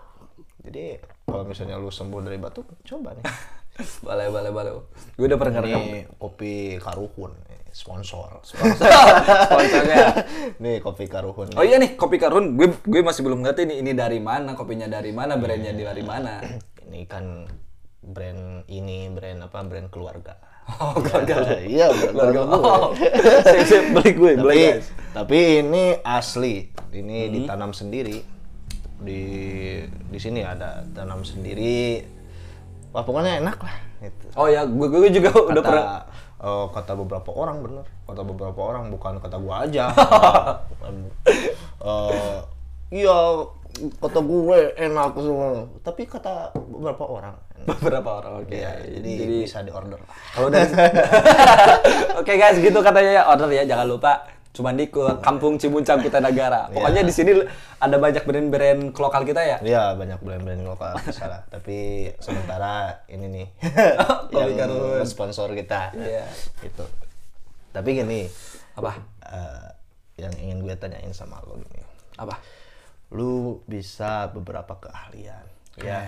[0.63, 3.27] Jadi kalau misalnya lu sembuh dari batuk, coba nih.
[3.99, 4.73] boleh boleh boleh.
[5.13, 5.83] Gue udah pernah ngerekam.
[5.83, 8.45] Ini kopi Karuhun, nih, sponsor.
[9.49, 10.29] Sponsornya.
[10.61, 11.57] nih kopi Karuhun.
[11.57, 14.87] Oh iya nih kopi karun, gue gue masih belum ngerti nih ini dari mana, kopinya
[14.87, 16.45] dari mana, brandnya dari mana.
[16.85, 17.49] Ini kan
[18.05, 20.37] brand ini brand apa brand keluarga.
[20.79, 21.59] Oh gagal.
[21.75, 22.61] iya, keluarga gue.
[22.61, 22.91] Oh,
[23.49, 24.87] sip, sip, beli gue, beli tapi, guys.
[25.17, 26.55] tapi ini asli.
[26.93, 28.21] Ini ditanam sendiri.
[29.03, 29.23] Di
[29.83, 32.05] di sini ada tanam sendiri.
[32.93, 34.27] Wah, pokoknya enak lah gitu.
[34.37, 36.01] Oh ya, gue gue juga udah kata, pernah.
[36.43, 37.87] Eh, kata beberapa orang bener.
[38.05, 39.87] Kata beberapa orang bukan kata gua aja.
[42.93, 45.65] Iya kata gue enak semua.
[45.81, 47.37] Tapi kata beberapa orang.
[47.63, 48.59] Beberapa orang, oke.
[48.59, 50.03] ya jadi, Jadi bisa diorder
[50.35, 50.67] kalau udah
[52.19, 53.31] Oke guys, gitu katanya ya.
[53.31, 54.19] Order ya, jangan lupa
[54.53, 56.69] cuma di ke Kampung Cibuncang Kita Negara.
[56.73, 57.33] Pokoknya di sini
[57.79, 59.57] ada banyak brand-brand lokal kita ya.
[59.59, 63.47] Iya banyak brand-brand lokal salah tapi sementara ini nih
[64.37, 65.03] yang Karun.
[65.03, 66.29] sponsor kita Iya.
[66.61, 66.85] itu
[67.71, 68.29] tapi gini
[68.75, 68.93] Apa?
[69.25, 69.69] eh,
[70.17, 71.81] yang ingin gue tanyain sama lo gini
[72.15, 72.37] Apa?
[73.11, 75.45] lu bisa beberapa keahlian
[75.77, 76.05] ya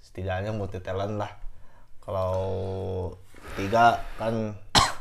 [0.00, 1.32] setidaknya multi talent lah
[2.00, 2.32] kalau
[3.54, 4.56] tiga kan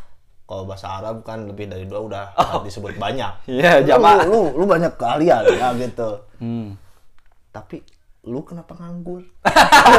[0.46, 2.26] kalau bahasa Arab kan lebih dari dua udah
[2.62, 4.24] disebut banyak Iya, Lu- jamaah.
[4.24, 6.76] lu, lu, lu banyak keahlian ya gitu Hmm.
[7.50, 7.80] tapi
[8.24, 9.24] lu kenapa nganggur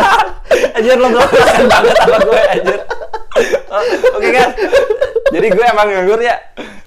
[0.77, 1.23] anjir lo belum
[1.73, 2.81] banget sama gue anjir.
[3.67, 3.83] Oh,
[4.15, 4.51] Oke kan.
[5.29, 6.37] Jadi gue emang nganggur ya.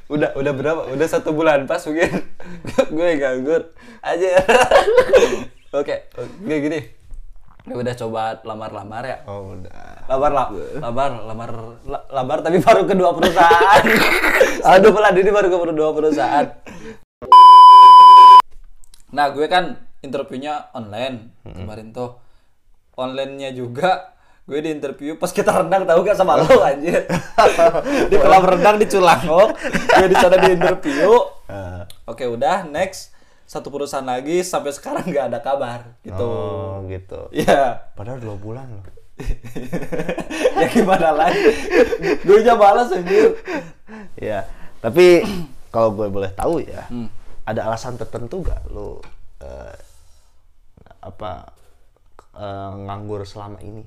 [0.08, 0.82] Udah udah berapa?
[0.90, 2.28] Udah satu bulan pas mungkin
[2.90, 3.62] gue nganggur
[4.02, 4.30] aja.
[5.72, 6.80] Oke, gue gini.
[7.70, 9.18] Udah coba lamar-lamar ya.
[9.26, 10.48] oh udah Lamar lah,
[10.82, 11.50] lamar, lamar,
[11.86, 13.84] la- lamar tapi baru kedua perusahaan.
[14.66, 16.50] Satu bulan ini baru ke dua perusahaan.
[19.10, 22.18] Nah, gue kan interviewnya online kemarin tuh.
[22.96, 27.06] Online-nya juga gue di interview pas kita renang tahu gak sama lo anjir.
[28.10, 29.54] di kolam renang di Culangok,
[29.94, 31.10] gue di sana di interview.
[31.46, 33.14] Eh, Oke, udah next
[33.50, 36.22] satu perusahaan lagi sampai sekarang nggak ada kabar gitu.
[36.22, 37.90] oh gitu Iya.
[37.98, 38.86] padahal dua bulan loh
[40.62, 41.50] ya gimana lagi?
[42.24, 42.54] gue aja
[42.94, 43.36] anjir.
[44.16, 44.46] ya
[44.80, 45.26] tapi
[45.74, 47.10] kalau gue boleh tahu ya Hmm.
[47.44, 49.02] ada alasan tertentu gak lu
[49.42, 49.76] eh,
[51.02, 51.50] apa
[52.38, 53.82] eh, nganggur selama ini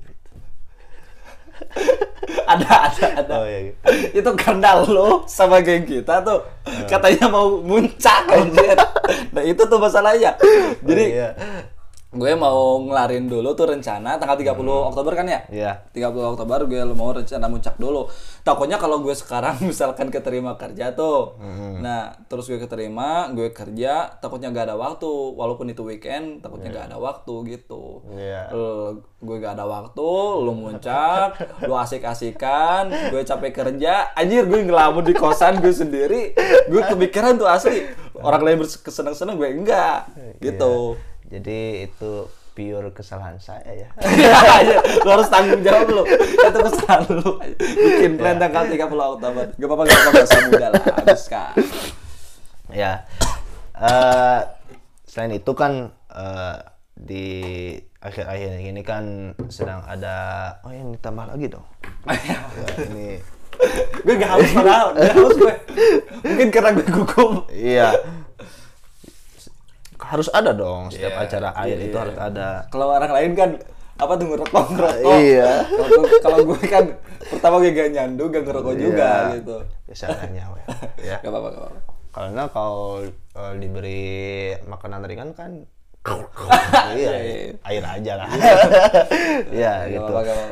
[2.53, 3.35] ada ada ada.
[3.43, 3.79] oh iya gitu.
[4.23, 6.43] itu karena lo sama geng kita tuh
[6.87, 8.77] katanya mau muncak anjir.
[9.35, 10.37] nah itu tuh masalahnya.
[10.83, 11.29] Jadi Oh, iya.
[12.13, 14.53] Gue mau ngelarin dulu tuh rencana tanggal 30
[14.93, 15.41] Oktober kan ya?
[15.49, 15.73] Iya.
[15.97, 18.05] 30 Oktober gue mau rencana muncak dulu.
[18.45, 21.41] Takutnya kalau gue sekarang misalkan keterima kerja tuh.
[21.81, 25.09] Nah, terus gue keterima, gue kerja, takutnya gak ada waktu.
[25.09, 28.05] Walaupun itu weekend, takutnya gak ada waktu gitu.
[28.13, 28.53] Iya.
[28.53, 35.01] L- gue gak ada waktu, lu muncak, lu asik-asikan, gue capek kerja, anjir gue ngelamun
[35.01, 36.35] di kosan gue sendiri,
[36.67, 37.87] gue kepikiran tuh asli,
[38.19, 40.11] orang lain berkesenang-senang gue enggak,
[40.43, 40.99] gitu.
[40.99, 41.11] Iya.
[41.33, 43.89] Jadi itu pure kesalahan saya ya.
[45.05, 49.83] Lu harus tanggung jawab lu, itu kesalahan lu, bikin plan tanggal 30 Oktober, gak apa-apa,
[49.89, 51.53] gak apa-apa, gak muda lah, habis kan.
[52.69, 52.93] ya.
[53.73, 54.41] Eh
[55.09, 56.57] selain itu kan eh,
[56.93, 57.27] di
[58.05, 60.17] akhir-akhir ini kan sedang ada
[60.69, 61.65] oh ini tambah lagi dong.
[62.29, 62.45] Ya,
[62.85, 63.17] ini.
[64.05, 65.55] Gue gak haus padahal, gak haus gue,
[66.21, 67.49] mungkin karena gue gugup.
[67.49, 67.97] iya
[70.13, 72.03] harus ada dong setiap Iya, acara air iya, itu iya.
[72.05, 73.51] harus ada Kalau orang lain kan
[73.95, 75.17] apa tuh ngerokok ngerokok.
[75.25, 75.51] Iya.
[76.21, 76.85] Kalau gue- kan
[77.25, 79.37] pertama gue gak nyandu, gak ngerokok juga Iya.
[79.39, 79.57] gitu.
[79.87, 80.65] ya seadanya weh.
[81.09, 81.81] ya Gak apa-apa, gak apa-apa.
[82.13, 84.05] karena kalau eh, diberi
[84.63, 85.65] makanan ringan kan
[86.99, 87.55] iya, iya.
[87.63, 88.29] air aja lah
[89.49, 90.45] ya Gak gitu apa-apa.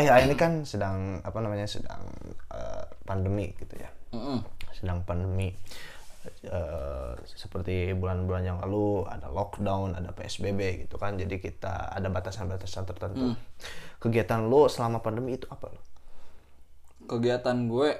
[0.00, 2.02] Eh, ini kan sedang apa namanya sedang
[2.48, 4.40] eh, pandemi gitu ya Mm-mm.
[4.72, 5.52] sedang pandemi
[6.38, 12.86] Eh, seperti bulan-bulan yang lalu ada lockdown ada psbb gitu kan jadi kita ada batasan-batasan
[12.86, 13.34] tertentu
[13.98, 15.82] kegiatan lo selama pandemi itu apa lo
[17.08, 17.90] Kegiatan gue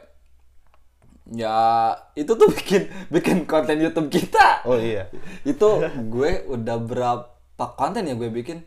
[1.33, 4.65] ya itu tuh bikin bikin konten YouTube kita.
[4.69, 5.09] oh iya
[5.45, 8.63] Itu gue udah berapa konten ya gue bikin?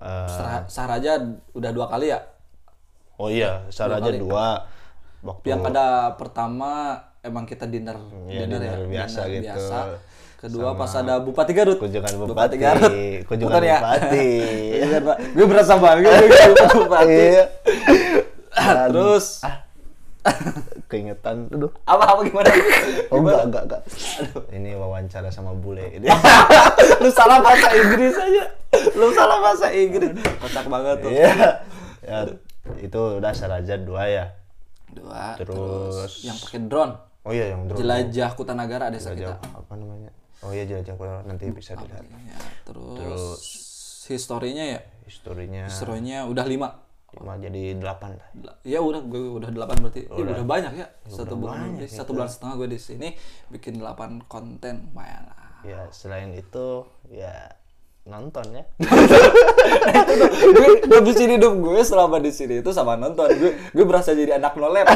[0.00, 1.20] Sehar sehar aja
[1.56, 2.20] udah dua kali ya.
[3.16, 4.20] oh iya secara aja kali.
[4.20, 4.66] dua
[5.24, 5.86] waktu Yang pada
[6.20, 6.70] pertama
[7.26, 9.46] emang kita dinner, Iya, dinner, dinner ya, biasa dinner gitu.
[9.58, 9.78] biasa.
[10.36, 11.76] Kedua pas ada Bupati Garut.
[11.76, 12.92] kunjungan bupati, Garut.
[13.24, 13.78] kunjungan Bukan ya?
[13.80, 14.30] bupati
[14.76, 15.16] Iya kan, Pak.
[15.32, 16.14] Gue berasa banget gue
[16.78, 17.08] Bupati.
[17.10, 17.44] Iya.
[18.86, 19.26] Terus
[20.86, 21.46] keingetan.
[21.48, 21.70] Aduh.
[21.84, 22.50] Apa apa gimana?
[23.08, 23.82] Oh enggak, enggak, enggak.
[24.50, 25.86] Ini wawancara sama bule.
[25.92, 26.06] Ini.
[26.98, 28.44] Lu salah bahasa Inggris aja.
[28.92, 30.10] Lu salah bahasa Inggris.
[30.36, 31.10] Kocak banget tuh.
[31.10, 31.32] Iya.
[32.02, 32.18] Ya,
[32.76, 34.24] itu udah Sarajat dua ya.
[34.90, 35.34] Dua.
[35.36, 36.94] Terus- yang pakai drone.
[37.26, 37.82] Oh iya yang drone.
[37.82, 39.58] Jelajah Kutanagara desa Jelajah kita.
[39.58, 40.10] apa namanya?
[40.46, 42.06] Oh iya jelajah Kota, nanti bisa dilihat.
[42.06, 43.42] Ya, terus,
[44.06, 44.80] historinya ya.
[45.10, 46.68] Historinya Historinya udah lima.
[47.16, 48.28] lima jadi delapan lah.
[48.62, 50.04] Ya udah gue udah delapan berarti.
[50.06, 50.86] Ih, udah banyak ya.
[51.08, 53.08] Satu bulan lebih, satu bulan setengah gue di sini
[53.50, 55.64] bikin delapan konten lumayan lah.
[55.64, 57.32] Ya selain itu ya
[58.06, 58.62] nonton ya.
[60.56, 63.26] gue ngabisin hidup gue selama di sini itu sama nonton.
[63.34, 64.86] Gue gue berasa jadi anak no life.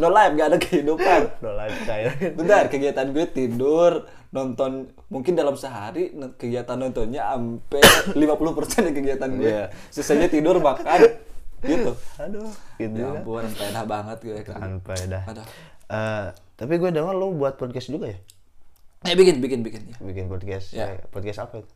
[0.00, 1.20] No life gak ada kehidupan.
[1.44, 2.08] Udah lifestyle.
[2.32, 7.82] Bentar, kegiatan gue tidur, nonton mungkin dalam sehari kegiatan nontonnya sampai
[8.16, 9.44] 50% dari kegiatan gue.
[9.44, 9.64] Iya.
[9.92, 11.04] Sisanya tidur makan
[11.64, 11.92] gitu.
[12.20, 13.20] Aduh, gitu Ya kan.
[13.24, 14.36] ampun, pedah banget gue.
[14.40, 15.46] Aduh.
[15.84, 18.18] Eh, tapi gue dengar lu buat podcast juga ya?
[19.04, 19.96] Eh bikin bikin bikin ya.
[20.00, 20.72] Bikin podcast.
[20.72, 20.96] Ya.
[20.96, 21.04] Ya.
[21.12, 21.68] Podcast apa itu?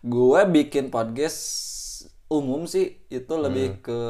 [0.00, 1.38] Gue bikin podcast
[2.28, 4.00] umum sih itu lebih ke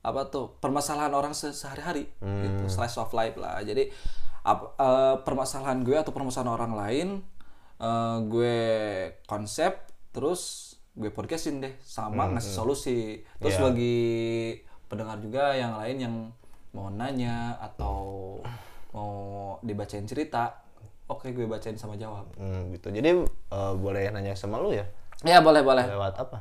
[0.00, 2.64] apa tuh permasalahan orang se- sehari-hari gitu.
[2.66, 3.60] Slice of life lah.
[3.60, 3.88] Jadi
[4.42, 7.08] ap- eh, permasalahan gue atau permasalahan orang lain
[7.76, 8.56] eh, gue
[9.24, 9.72] konsep
[10.10, 13.00] terus gue podcastin deh sama ngasih solusi.
[13.38, 13.62] Terus Iya.
[13.62, 13.98] bagi
[14.84, 16.14] pendengar juga yang lain yang
[16.70, 18.36] mau nanya atau
[18.90, 19.14] mau
[19.60, 20.60] dibacain cerita
[21.10, 22.88] oke gue bacain sama jawab Hmm, gitu.
[22.88, 24.86] Jadi eh, boleh nanya sama lu ya?
[25.20, 26.40] ya boleh boleh Lewat apa?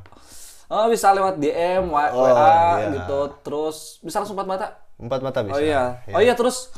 [0.70, 2.94] Oh bisa lewat DM, W- Oh, WA iya.
[2.94, 4.68] gitu, terus bisa langsung empat mata.
[4.96, 5.58] Empat mata bisa.
[5.58, 6.70] Oh iya, oh iya terus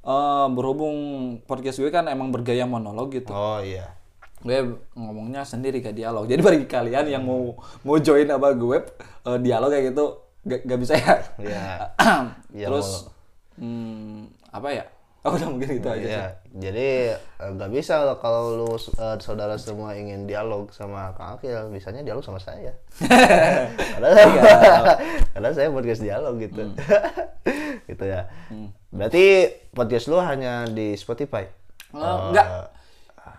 [0.00, 0.96] eh, berhubung
[1.42, 3.98] podcast gue kan emang bergaya monolog gitu, Oh iya.
[4.40, 4.58] gue
[4.94, 6.24] ngomongnya sendiri gak dialog.
[6.24, 8.78] Jadi bagi kalian yang mau mau join sama gue
[9.26, 10.04] eh, dialog kayak gitu,
[10.42, 11.14] gak, gak bisa ya.
[11.36, 11.64] Iya.
[12.56, 13.10] Iya, terus
[13.54, 14.84] hmm, apa ya?
[15.22, 16.02] Oh udah mungkin gitu aja.
[16.02, 16.10] sih.
[16.10, 21.38] Iya, jadi eh, nggak bisa loh kalau lu eh, saudara semua ingin dialog sama Kang
[21.38, 22.74] Akil, bisanya dialog sama saya.
[23.94, 24.10] karena,
[25.30, 26.74] karena saya podcast dialog gitu,
[27.90, 28.26] gitu ya.
[28.90, 29.24] Berarti
[29.70, 31.46] podcast lu hanya di Spotify?
[31.94, 32.74] Eh, enggak.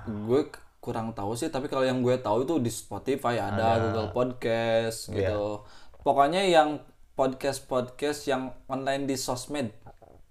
[0.08, 0.48] Gue
[0.80, 5.68] kurang tahu sih, tapi kalau yang gue tahu itu di Spotify ada, Google Podcast gitu.
[6.00, 6.80] Pokoknya yang
[7.20, 9.76] podcast-podcast yang online di sosmed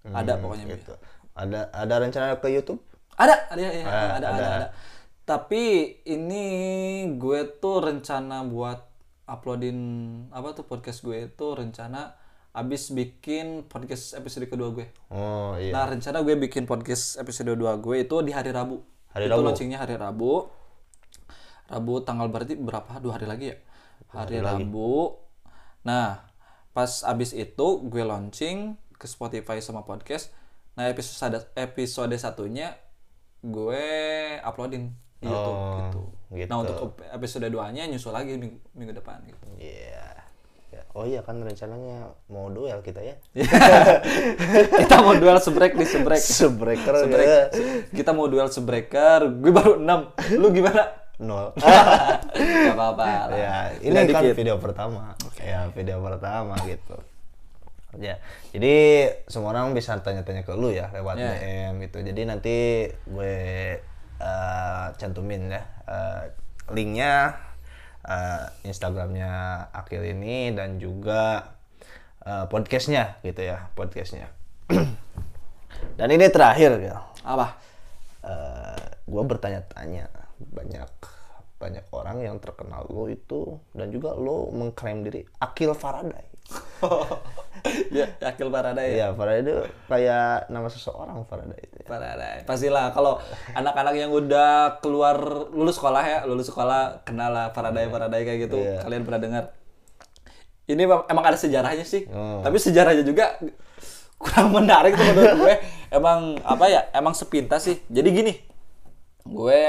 [0.09, 0.65] ada pokoknya.
[0.65, 0.93] Gitu.
[1.33, 2.81] Ada ada rencana ke YouTube?
[3.13, 4.67] Ada, ada, ya, ya, Ah, ada, ada, ada,
[5.23, 6.45] Tapi ini
[7.15, 8.89] gue tuh rencana buat
[9.29, 9.77] uploadin
[10.33, 12.17] apa tuh podcast gue itu rencana
[12.53, 14.85] abis bikin podcast episode kedua gue.
[15.09, 15.73] Oh iya.
[15.73, 18.77] Nah, rencana gue bikin podcast episode 2 gue itu di hari Rabu.
[19.13, 19.45] Hari itu Rabu.
[19.45, 20.53] launchingnya hari Rabu.
[21.69, 23.01] Rabu tanggal berarti berapa?
[23.01, 23.57] Dua hari lagi ya?
[24.13, 25.17] Hari Rabu.
[25.81, 26.29] Nah,
[26.77, 30.29] pas abis itu gue launching ke Spotify sama podcast.
[30.73, 32.73] Nah, episode episode satunya
[33.39, 33.85] gue
[34.41, 36.01] uploadin di YouTube Oh, gitu.
[36.33, 36.49] gitu.
[36.49, 39.45] Nah, untuk episode 2-nya nyusul lagi minggu, minggu depan gitu.
[39.57, 40.09] Iya.
[40.69, 40.81] Ya.
[40.91, 43.13] Oh iya kan rencananya mau duel kita ya.
[44.81, 46.17] Kita mau duel sebrek di sebrek.
[46.17, 47.27] Sebreaker Sebrek.
[47.27, 47.41] ya.
[47.93, 49.29] Kita mau duel sebreaker.
[49.37, 50.41] Gue baru 6.
[50.41, 50.89] Lu gimana?
[51.21, 51.53] Nol.
[52.33, 54.33] Gak apa-apa ya, ini Beda kan dikit.
[54.33, 55.13] video pertama.
[55.37, 56.97] Ya, video pertama gitu.
[58.01, 58.17] Ya,
[58.49, 58.75] jadi
[59.29, 61.37] semua orang bisa tanya-tanya ke lu ya lewat Ya.
[61.37, 62.01] DM gitu.
[62.01, 62.55] Jadi nanti
[62.89, 63.35] gue
[64.17, 66.21] eh, cantumin ya eh,
[66.73, 67.37] linknya
[68.01, 69.31] eh, Instagramnya
[69.69, 71.53] Akil ini dan juga
[72.25, 74.25] eh, podcastnya gitu ya podcastnya.
[75.99, 76.97] dan ini terakhir ya.
[77.23, 77.61] Apa?
[79.03, 80.07] gue bertanya-tanya
[80.39, 80.91] banyak
[81.59, 86.32] banyak orang yang terkenal lo itu dan juga lo mengklaim diri Akil Faraday.
[87.97, 88.95] ya, Akil Faraday ya.
[88.95, 89.55] Iya, Faraday itu
[89.87, 91.77] kayak nama seseorang Faraday itu.
[91.81, 91.87] ya.
[91.87, 92.37] Faraday.
[92.43, 93.19] Pastilah kalau
[93.55, 95.15] anak-anak yang udah keluar
[95.51, 98.59] lulus sekolah ya, lulus sekolah kenal lah Faraday Faraday kayak gitu.
[98.59, 98.83] Iya.
[98.83, 99.43] Kalian pernah dengar?
[100.63, 102.07] Ini emang ada sejarahnya sih.
[102.07, 102.39] Oh.
[102.39, 103.35] Tapi sejarahnya juga
[104.21, 105.55] kurang menarik tuh menurut gue.
[105.91, 106.81] Emang apa ya?
[106.95, 107.77] Emang sepintas sih.
[107.91, 108.33] Jadi gini.
[109.23, 109.63] Gue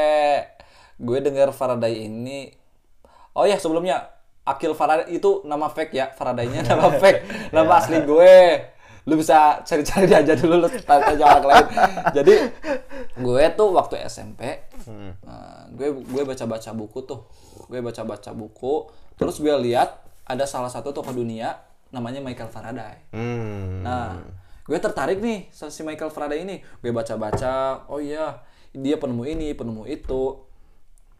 [0.94, 2.54] gue dengar Faraday ini
[3.34, 4.13] Oh ya sebelumnya
[4.44, 8.36] Akil Faraday itu nama fake ya Faradaynya nama fake nama asli gue
[9.04, 11.66] lu bisa cari-cari aja dulu lu tanya orang lain
[12.16, 12.34] jadi
[13.20, 14.64] gue tuh waktu SMP
[15.20, 17.28] nah, gue gue baca-baca buku tuh
[17.68, 18.88] gue baca-baca buku
[19.20, 21.60] terus gue lihat ada salah satu tokoh dunia
[21.92, 23.86] namanya Michael Faraday Hmm.
[23.86, 24.18] Nah,
[24.66, 26.58] gue tertarik nih sama si Michael Faraday ini.
[26.82, 28.42] Gue baca-baca, oh iya,
[28.74, 30.42] dia penemu ini, penemu itu.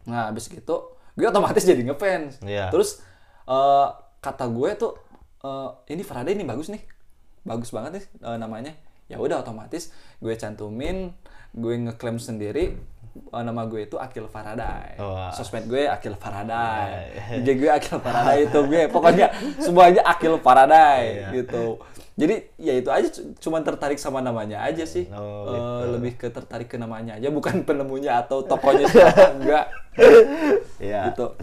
[0.09, 2.43] Nah, habis gitu, gue otomatis jadi ngefans.
[2.43, 2.67] Iya.
[2.73, 2.99] Terus
[3.45, 3.87] eh,
[4.19, 4.93] kata gue tuh,
[5.39, 6.81] eh, ini Faraday ini bagus nih,
[7.41, 8.73] bagus banget nih eh, namanya.
[9.05, 11.13] ya udah otomatis gue cantumin
[11.53, 12.73] gue ngeklaim sendiri
[13.15, 14.97] eh, nama gue itu Akil Faraday.
[14.97, 15.29] Wah.
[15.31, 17.13] sosmed gue Akil Faraday.
[17.37, 18.89] IG gue Akil Faraday itu gue.
[18.89, 21.77] Pokoknya semuanya Akil Faraday gitu.
[22.15, 25.05] Jadi ya itu aja cu- cuman tertarik sama namanya aja sih.
[25.11, 29.65] Oh, Eh, lebih ke tertarik ke namanya aja bukan penemunya atau tokonya siapa enggak.
[30.79, 31.11] Iya.
[31.11, 31.35] gitu.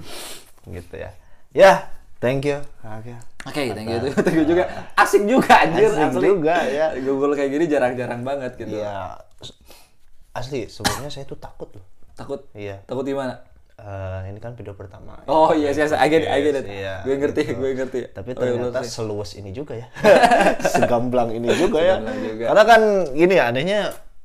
[0.66, 1.14] Gitu ya.
[1.52, 2.64] Ya, thank you.
[2.80, 3.12] Oke.
[3.42, 4.64] Oke, thank you, thank you juga.
[4.94, 6.24] Asik juga anjir, Asik asli.
[6.24, 6.86] juga, ya.
[6.96, 8.78] Google kayak gini jarang-jarang banget gitu.
[8.78, 9.18] Iya.
[10.32, 11.84] Asli, sebenarnya saya tuh takut loh.
[12.14, 12.48] Takut?
[12.54, 12.80] Iya.
[12.86, 13.44] Takut gimana?
[13.74, 15.18] Eh, ini kan video pertama.
[15.26, 16.66] Oh iya, yes, yes, I get it, I get it.
[16.70, 17.58] Iya, gue ngerti, gitu.
[17.58, 18.00] gue ngerti.
[18.14, 18.92] Tapi Oh, iya, ternyata sih.
[18.94, 19.90] seluas ini juga ya.
[20.72, 21.98] Segamblang ini juga ya.
[21.98, 22.44] Juga.
[22.48, 22.80] Karena kan
[23.10, 23.80] gini ya, adanya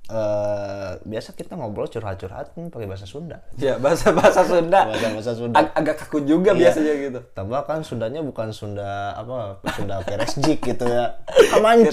[0.08, 3.44] eh, biasa kita ngobrol curhat-curhat pakai bahasa Sunda.
[3.56, 4.88] Ya, bahasa bahasa Sunda.
[4.88, 5.56] Bahasa bahasa Sunda.
[5.58, 6.60] Ag- agak kaku juga Iya.
[6.64, 7.20] biasanya gitu.
[7.32, 11.20] Tambah kan Sundanya bukan Sunda apa Sunda Keresjik gitu ya.
[11.50, 11.92] Kamance.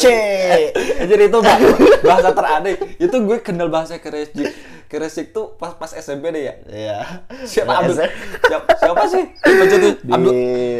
[1.11, 1.61] Jadi itu bah-
[2.03, 2.75] bahasa teraneh.
[2.97, 4.47] Itu gue kenal bahasa Keresjik.
[4.85, 6.55] Keresjik tuh pas pas SMP deh ya.
[6.65, 6.99] Iya.
[7.43, 7.99] Siapa Nah, Abdul?
[8.41, 9.25] Siapa, siapa sih?
[9.43, 10.33] Pencetus Di Abdul.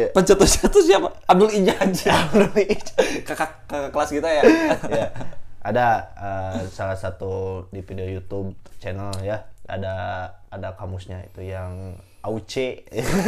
[0.09, 1.07] Pencetusnya tuh siapa?
[1.25, 2.05] Abdul Ijaji.
[3.23, 4.43] Kakak kakak kelas kita ya.
[4.87, 5.07] ya.
[5.65, 12.81] Ada eh, salah satu di video YouTube channel ya, ada ada kamusnya itu yang Auce.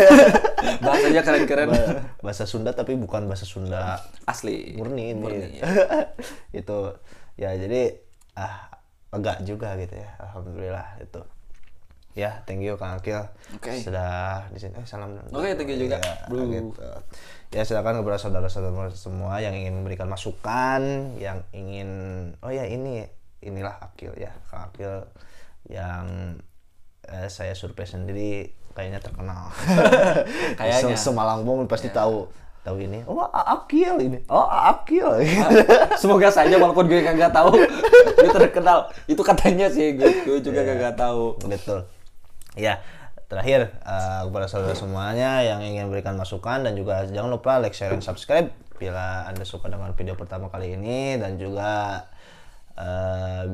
[0.86, 1.70] Bahasanya keren-keren.
[1.70, 4.74] Ba- bahasa Sunda tapi bukan bahasa Sunda Asli.
[4.74, 5.22] murni ini.
[5.22, 5.70] Murni, ya.
[6.50, 6.78] itu
[7.38, 7.94] ya jadi
[8.34, 8.74] ah
[9.14, 10.10] lega juga gitu ya.
[10.18, 11.22] Alhamdulillah itu.
[12.18, 13.22] Ya, thank you Kang Akil.
[13.54, 13.78] Oke.
[13.78, 14.74] Sudah di sini.
[14.74, 15.22] Eh, salam.
[15.30, 16.74] Oke, thank you juga, Ya, gitu.
[17.48, 20.82] Ya, silakan kepada saudara-saudara semua yang ingin memberikan masukan,
[21.16, 21.90] yang ingin
[22.42, 23.06] oh ya ini
[23.40, 25.06] inilah Akil ya, Kang Akil
[25.70, 26.06] yang
[27.06, 29.54] eh, saya survei sendiri kayaknya terkenal.
[30.60, 30.98] Kayaknya.
[30.98, 32.26] Se- Semalangbong pasti tahu
[32.62, 33.06] tahu ini.
[33.06, 34.26] Oh, Akil ini.
[34.26, 35.22] Oh, Akil.
[36.02, 37.58] Semoga saja walaupun gue kagak tahu
[38.18, 38.90] gue terkenal.
[39.06, 40.70] Itu katanya sih gue, gue juga Iya.
[40.74, 41.38] kagak tahu.
[41.46, 41.86] Betul.
[42.58, 42.82] Ya,
[43.30, 47.94] terakhir eh, kepada saudara semuanya yang ingin memberikan masukan dan juga jangan lupa like, share,
[47.94, 48.50] dan subscribe
[48.82, 52.04] bila Anda suka dengan video pertama kali ini dan juga
[52.74, 53.46] eh,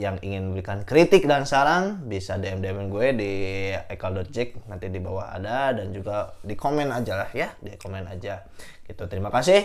[0.00, 3.32] yang ingin memberikan kritik dan saran bisa DM DM gue di
[3.76, 8.48] ekal.jack nanti di bawah ada dan juga di komen aja lah ya di komen aja.
[8.88, 9.04] Gitu.
[9.10, 9.60] Terima kasih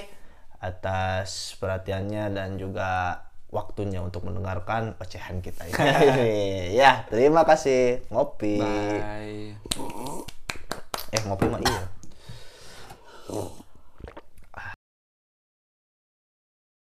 [0.60, 3.22] atas perhatiannya dan juga
[3.56, 6.76] waktunya untuk mendengarkan ocehan kita ini.
[6.76, 8.04] Ya terima kasih.
[8.12, 8.60] Ngopi.
[8.60, 9.56] Bye.
[11.16, 11.84] eh ngopi mah iya